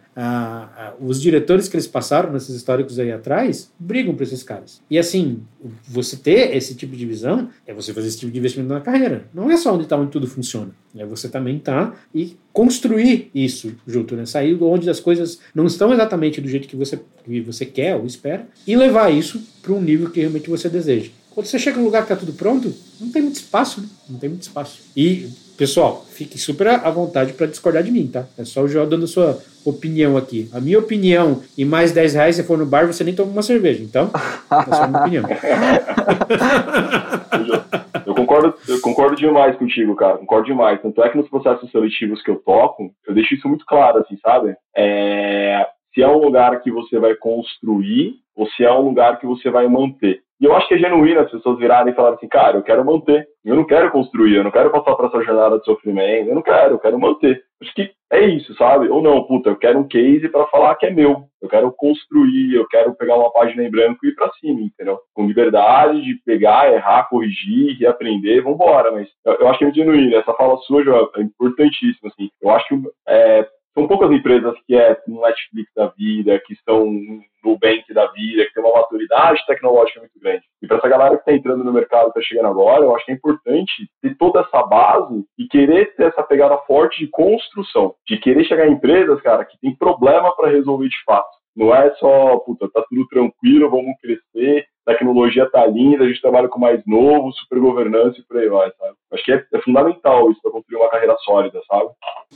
[0.99, 4.81] os diretores que eles passaram nesses históricos aí atrás brigam por esses caras.
[4.89, 5.41] E assim,
[5.85, 9.25] você ter esse tipo de visão é você fazer esse tipo de investimento na carreira.
[9.33, 10.71] Não é só onde está onde tudo funciona.
[10.95, 14.25] É você também tá e construir isso junto, né?
[14.25, 18.05] Sair onde as coisas não estão exatamente do jeito que você, que você quer ou
[18.05, 21.11] espera e levar isso para um nível que realmente você deseja.
[21.33, 23.87] Quando você chega num lugar que está tudo pronto, não tem muito espaço, né?
[24.09, 24.81] Não tem muito espaço.
[24.95, 28.25] E, pessoal, fique super à vontade para discordar de mim, tá?
[28.37, 30.49] É só o Joel dando a sua opinião aqui.
[30.51, 33.41] A minha opinião, e mais 10 reais se for no bar, você nem toma uma
[33.41, 33.81] cerveja.
[33.81, 35.23] Então, é só a minha opinião.
[38.05, 40.17] eu concordo, eu concordo demais contigo, cara.
[40.17, 40.81] Concordo demais.
[40.81, 44.17] Tanto é que nos processos seletivos que eu toco, eu deixo isso muito claro, assim,
[44.21, 44.53] sabe?
[44.75, 49.25] É, se é um lugar que você vai construir ou se é um lugar que
[49.25, 50.21] você vai manter.
[50.41, 52.83] E eu acho que é genuíno as pessoas virarem e falarem assim, cara, eu quero
[52.83, 56.33] manter, eu não quero construir, eu não quero passar por essa jornada de sofrimento, eu
[56.33, 57.43] não quero, eu quero manter.
[57.61, 58.89] Acho que é isso, sabe?
[58.89, 62.55] Ou não, puta, eu quero um case para falar que é meu, eu quero construir,
[62.55, 64.99] eu quero pegar uma página em branco e ir para cima, entendeu?
[65.13, 68.91] Com liberdade de pegar, errar, corrigir, reaprender, vambora.
[68.91, 72.29] Mas eu, eu acho que é genuíno, essa fala sua, Joel, é importantíssima, assim.
[72.41, 76.85] Eu acho que é, são poucas empresas que é no Netflix da vida, que estão
[77.43, 80.43] no Bank da vida, que tem uma maturidade tecnológica muito grande.
[80.61, 83.11] E para essa galera que está entrando no mercado, está chegando agora, eu acho que
[83.11, 88.17] é importante ter toda essa base e querer ter essa pegada forte de construção, de
[88.17, 91.29] querer chegar em empresas, cara, que tem problema para resolver de fato.
[91.55, 96.47] Não é só, puta, tá tudo tranquilo, vamos crescer, tecnologia tá linda, a gente trabalha
[96.47, 98.95] com mais novo, super governança e por aí vai, sabe?
[99.13, 101.89] Acho que é, é fundamental isso para construir uma carreira sólida, sabe?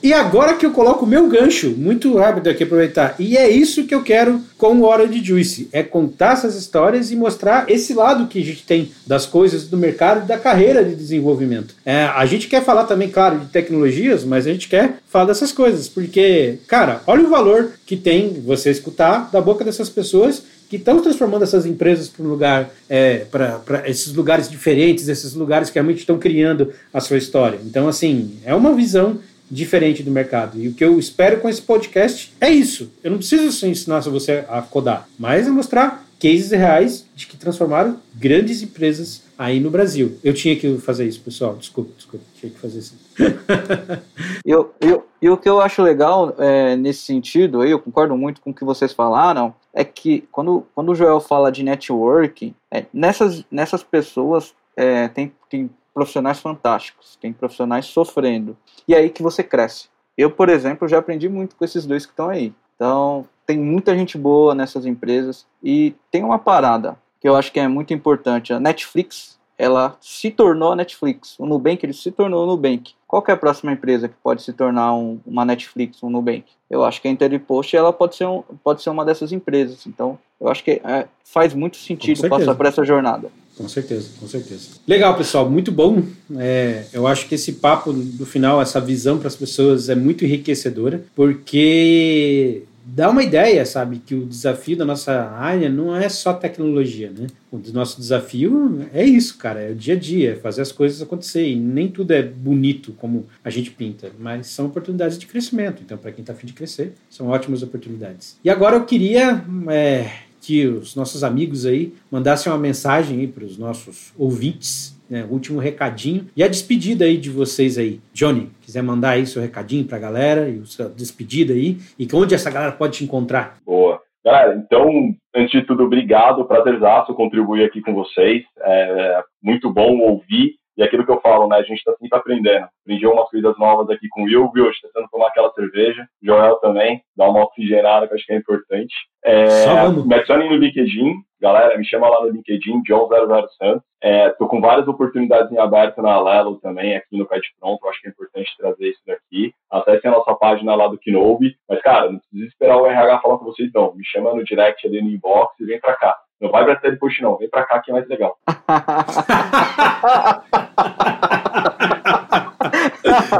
[0.03, 3.87] E agora que eu coloco o meu gancho, muito rápido aqui aproveitar, e é isso
[3.87, 7.93] que eu quero com o Hora de Juice, é contar essas histórias e mostrar esse
[7.93, 11.75] lado que a gente tem das coisas do mercado e da carreira de desenvolvimento.
[11.85, 15.51] É, a gente quer falar também, claro, de tecnologias, mas a gente quer falar dessas
[15.51, 20.81] coisas, porque, cara, olha o valor que tem você escutar da boca dessas pessoas que
[20.81, 25.75] estão transformando essas empresas para um lugar, é, para esses lugares diferentes, esses lugares que
[25.75, 27.59] realmente estão criando a sua história.
[27.63, 29.19] Então, assim, é uma visão
[29.49, 30.59] diferente do mercado.
[30.59, 32.91] E o que eu espero com esse podcast é isso.
[33.01, 37.99] Eu não preciso ensinar você a codar, mas é mostrar cases reais de que transformaram
[38.13, 40.17] grandes empresas aí no Brasil.
[40.23, 41.55] Eu tinha que fazer isso, pessoal.
[41.55, 42.25] Desculpa, desculpa.
[42.39, 42.95] Tinha que fazer isso.
[44.45, 48.49] eu, eu, e o que eu acho legal é, nesse sentido, eu concordo muito com
[48.49, 53.43] o que vocês falaram, é que quando, quando o Joel fala de networking, é, nessas,
[53.51, 58.57] nessas pessoas é, tem, tem profissionais fantásticos, tem profissionais sofrendo.
[58.87, 59.89] E é aí que você cresce.
[60.17, 62.53] Eu, por exemplo, já aprendi muito com esses dois que estão aí.
[62.75, 67.59] Então, tem muita gente boa nessas empresas e tem uma parada que eu acho que
[67.59, 68.53] é muito importante.
[68.53, 71.35] A Netflix, ela se tornou a Netflix.
[71.39, 72.93] O Nubank, ele se tornou o Nubank.
[73.07, 76.45] Qual é a próxima empresa que pode se tornar um, uma Netflix, um Nubank?
[76.69, 79.85] Eu acho que a Interpost ela pode ser, um, pode ser uma dessas empresas.
[79.87, 83.29] Então, eu acho que é, faz muito sentido passar por essa jornada.
[83.57, 84.71] Com certeza, com certeza.
[84.85, 86.03] Legal, pessoal, muito bom.
[86.37, 90.25] É, eu acho que esse papo do final, essa visão para as pessoas é muito
[90.25, 96.33] enriquecedora, porque dá uma ideia, sabe, que o desafio da nossa área não é só
[96.33, 97.27] tecnologia, né?
[97.51, 101.01] O nosso desafio é isso, cara, é o dia a dia, é fazer as coisas
[101.01, 101.47] acontecer.
[101.47, 105.81] E nem tudo é bonito como a gente pinta, mas são oportunidades de crescimento.
[105.83, 108.37] Então, para quem está afim de crescer, são ótimas oportunidades.
[108.43, 110.11] E agora eu queria é,
[110.41, 116.27] que os nossos amigos aí mandassem uma mensagem para os nossos ouvintes né, último recadinho
[116.35, 117.99] e a despedida aí de vocês aí.
[118.13, 122.33] Johnny, quiser mandar aí seu recadinho para a galera e sua despedida aí e onde
[122.35, 123.57] essa galera pode te encontrar.
[123.65, 124.01] Boa.
[124.23, 128.43] Galera, então, antes de tudo, obrigado, prazerzaço contribuir aqui com vocês.
[128.59, 131.57] É muito bom ouvir e aquilo que eu falo, né?
[131.57, 132.67] A gente está sempre aprendendo.
[132.83, 134.69] Aprendi umas coisas novas aqui com o Will, viu?
[134.81, 136.05] Tentando tomar aquela cerveja.
[136.21, 138.93] Joel também, dá uma oxigenada que eu acho que é importante.
[139.23, 140.05] É, vamos.
[140.05, 143.83] Me adicione no LinkedIn, galera, me chama lá no LinkedIn, John00 Santos.
[144.01, 147.87] É, tô com várias oportunidades em aberto na Alelo também, aqui no Pet Pronto.
[147.87, 149.51] Acho que é importante trazer isso daqui.
[149.71, 151.55] Acessem a nossa página lá do Kinobi.
[151.67, 153.95] Mas, cara, não precisa esperar o RH falar com vocês, não.
[153.95, 156.15] Me chama no direct ali no inbox e vem pra cá.
[156.41, 157.37] Não vai pra telepost, não.
[157.37, 158.37] Vem pra cá que é mais legal.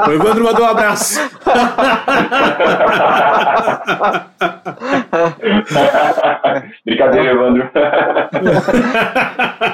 [0.08, 1.20] o Evandro mandou um abraço.
[6.86, 7.70] Brincadeira, Evandro.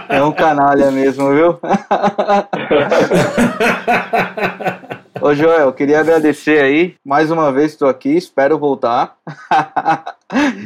[0.09, 1.59] É um canalha mesmo, viu?
[5.21, 6.95] Ô Joel, eu queria agradecer aí.
[7.05, 9.15] Mais uma vez estou aqui, espero voltar.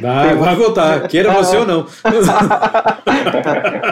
[0.00, 1.86] Vai, vai voltar, queira você ou não.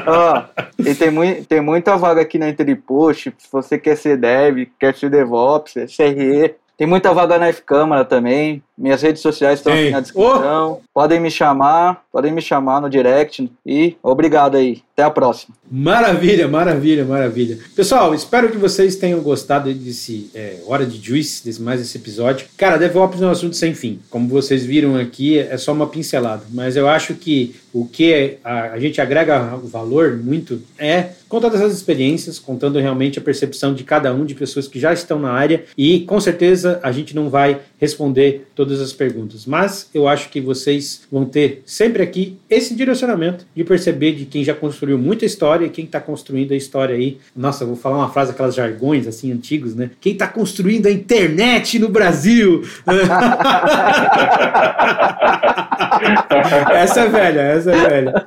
[0.06, 0.42] Ó,
[0.78, 3.34] e tem, muito, tem muita vaga aqui na Interpost.
[3.36, 8.62] Se você quer ser dev, quer ser DevOps, CRE, tem muita vaga na F-Câmara também.
[8.76, 10.80] Minhas redes sociais estão aqui na descrição.
[10.80, 10.84] Oh.
[10.92, 13.50] Podem me chamar, podem me chamar no direct.
[13.64, 14.82] E obrigado aí.
[14.94, 15.56] Até a próxima.
[15.70, 17.58] Maravilha, maravilha, maravilha.
[17.74, 22.46] Pessoal, espero que vocês tenham gostado desse é, Hora de Juice, desse mais esse episódio.
[22.56, 24.00] Cara, DevOps é um assunto sem fim.
[24.08, 26.44] Como vocês viram aqui, é só uma pincelada.
[26.52, 31.74] Mas eu acho que o que a, a gente agrega valor muito é contando essas
[31.74, 35.64] experiências, contando realmente a percepção de cada um, de pessoas que já estão na área.
[35.76, 39.44] E com certeza a gente não vai responder todo todas as perguntas.
[39.44, 44.42] Mas eu acho que vocês vão ter sempre aqui esse direcionamento de perceber de quem
[44.42, 47.18] já construiu muita história e quem está construindo a história aí.
[47.36, 49.90] Nossa, vou falar uma frase, aquelas jargões assim antigos, né?
[50.00, 52.62] Quem está construindo a internet no Brasil.
[56.72, 58.24] essa é velha, essa é velha.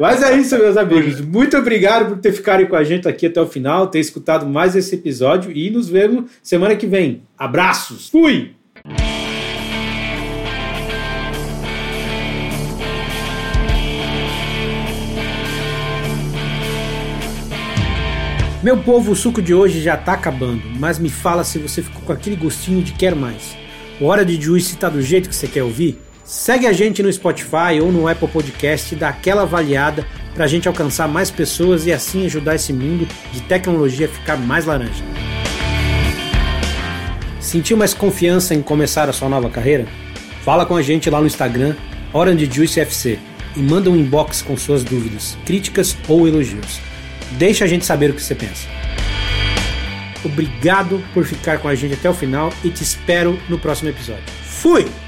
[0.00, 1.20] Mas é isso, meus amigos.
[1.20, 4.74] Muito obrigado por ter ficado com a gente aqui até o final, ter escutado mais
[4.74, 7.22] esse episódio e nos vemos semana que vem.
[7.38, 8.08] Abraços.
[8.08, 8.63] Fui!
[18.64, 22.00] Meu povo, o suco de hoje já tá acabando, mas me fala se você ficou
[22.00, 23.54] com aquele gostinho de quer mais.
[24.00, 26.00] O Hora de Juice tá do jeito que você quer ouvir?
[26.24, 30.48] Segue a gente no Spotify ou no Apple Podcast e dá aquela avaliada para a
[30.48, 35.04] gente alcançar mais pessoas e assim ajudar esse mundo de tecnologia a ficar mais laranja.
[37.40, 39.86] Sentiu mais confiança em começar a sua nova carreira?
[40.42, 41.76] Fala com a gente lá no Instagram,
[42.14, 43.18] Orange Juice FC,
[43.54, 46.93] e manda um inbox com suas dúvidas, críticas ou elogios.
[47.32, 48.68] Deixa a gente saber o que você pensa.
[50.24, 54.24] Obrigado por ficar com a gente até o final e te espero no próximo episódio.
[54.42, 55.03] Fui!